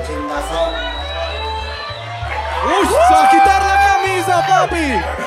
[2.66, 2.88] ¡Uy!
[2.88, 5.22] ¡Se va a quitar la camisa, papi!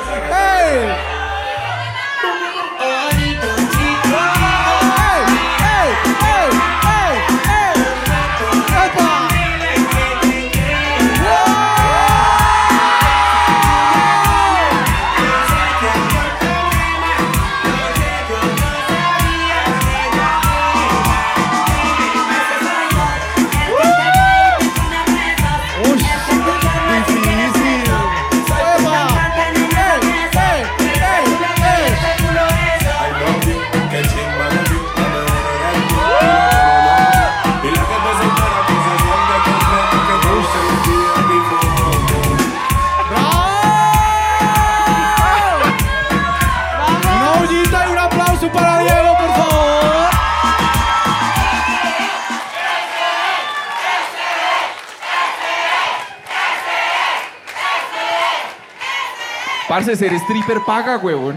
[59.86, 61.36] Parce, ser stripper paga, huevón.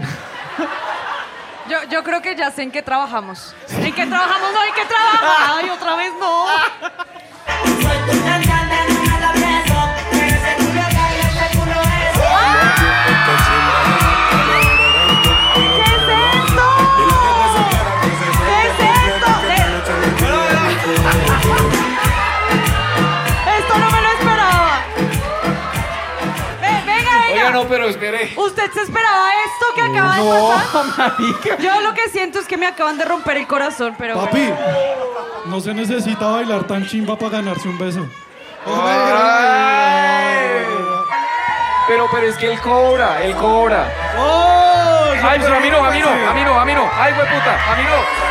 [1.68, 3.54] Yo, yo creo que ya sé en qué trabajamos.
[3.68, 4.52] ¿En qué trabajamos?
[4.52, 5.56] No, ¿en qué trabajamos?
[5.56, 6.46] Ay, otra vez no.
[28.36, 30.84] ¿Usted se esperaba esto que acaba de No, pasar?
[31.18, 31.56] marica.
[31.58, 34.16] Yo lo que siento es que me acaban de romper el corazón, pero...
[34.20, 34.52] Papi,
[35.46, 38.06] no se necesita bailar tan chimba para ganarse un beso.
[41.88, 43.88] Pero, pero es que él cobra, él cobra.
[44.18, 45.12] ¡Oh!
[45.22, 46.90] Ay, pero a mí no, a mí no, a mí no, a mí no.
[46.96, 48.29] Ay, güey puta, a mí no.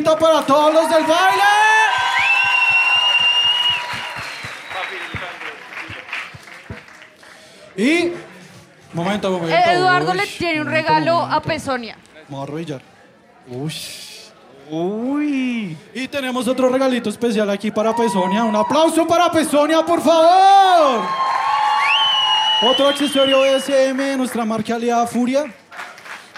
[0.00, 1.42] Para todos los del baile.
[7.76, 8.12] Y.
[8.94, 9.54] Momento, momento.
[9.54, 11.36] Eh, Eduardo le tiene un momento, regalo momento.
[11.36, 11.96] a Pesonia.
[12.42, 12.80] Arrodillar.
[13.48, 13.74] Uy.
[14.70, 15.76] Uy.
[15.94, 18.44] Y tenemos otro regalito especial aquí para Pesonia.
[18.44, 21.04] Un aplauso para Pesonia, por favor.
[22.62, 25.52] Otro accesorio SM, nuestra marca aliada Furia.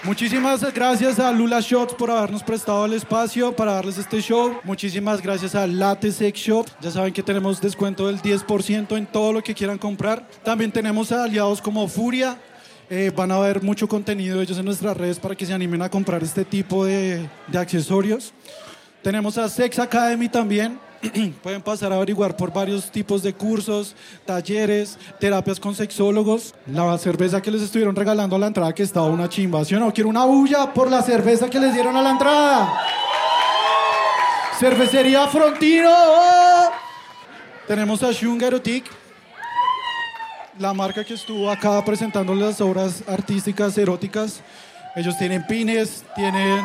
[0.05, 4.55] Muchísimas gracias a Lula Shots por habernos prestado el espacio para darles este show.
[4.63, 6.67] Muchísimas gracias a Latte Sex Shop.
[6.79, 10.29] Ya saben que tenemos descuento del 10% en todo lo que quieran comprar.
[10.43, 12.37] También tenemos a aliados como Furia.
[12.87, 15.89] Eh, van a ver mucho contenido ellos en nuestras redes para que se animen a
[15.89, 17.27] comprar este tipo de
[17.57, 18.31] accesorios.
[19.01, 20.79] Tenemos a Sex Academy también.
[21.43, 23.95] Pueden pasar a averiguar por varios tipos de cursos,
[24.25, 26.53] talleres, terapias con sexólogos.
[26.67, 29.63] La cerveza que les estuvieron regalando a la entrada que estaba una chimba.
[29.65, 29.93] ¿Sí o no?
[29.93, 32.73] Quiero una bulla por la cerveza que les dieron a la entrada.
[34.59, 35.91] Cervecería Frontino.
[37.67, 38.85] Tenemos a Shunga Erotic,
[40.59, 44.41] la marca que estuvo acá presentando las obras artísticas eróticas.
[44.95, 46.63] Ellos tienen pines, tienen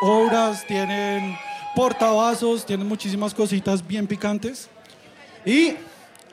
[0.00, 1.36] obras, tienen
[1.78, 4.68] portavasos, tienen muchísimas cositas bien picantes.
[5.44, 5.76] Y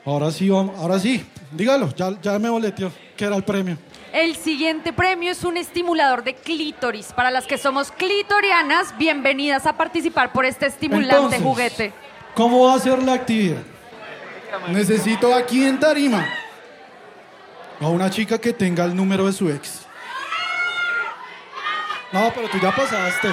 [0.04, 3.78] ahora sí, vamos- ahora sí, dígalo, ya, ya me boleteó, que era el premio.
[4.12, 7.12] El siguiente premio es un estimulador de clítoris.
[7.12, 11.92] Para las que somos clitorianas, bienvenidas a participar por este estimulante Entonces, juguete.
[12.34, 13.62] ¿Cómo va a ser la actividad?
[14.70, 16.26] Necesito aquí en Tarima
[17.80, 19.82] a una chica que tenga el número de su ex.
[22.10, 23.28] No, pero tú ya pasaste.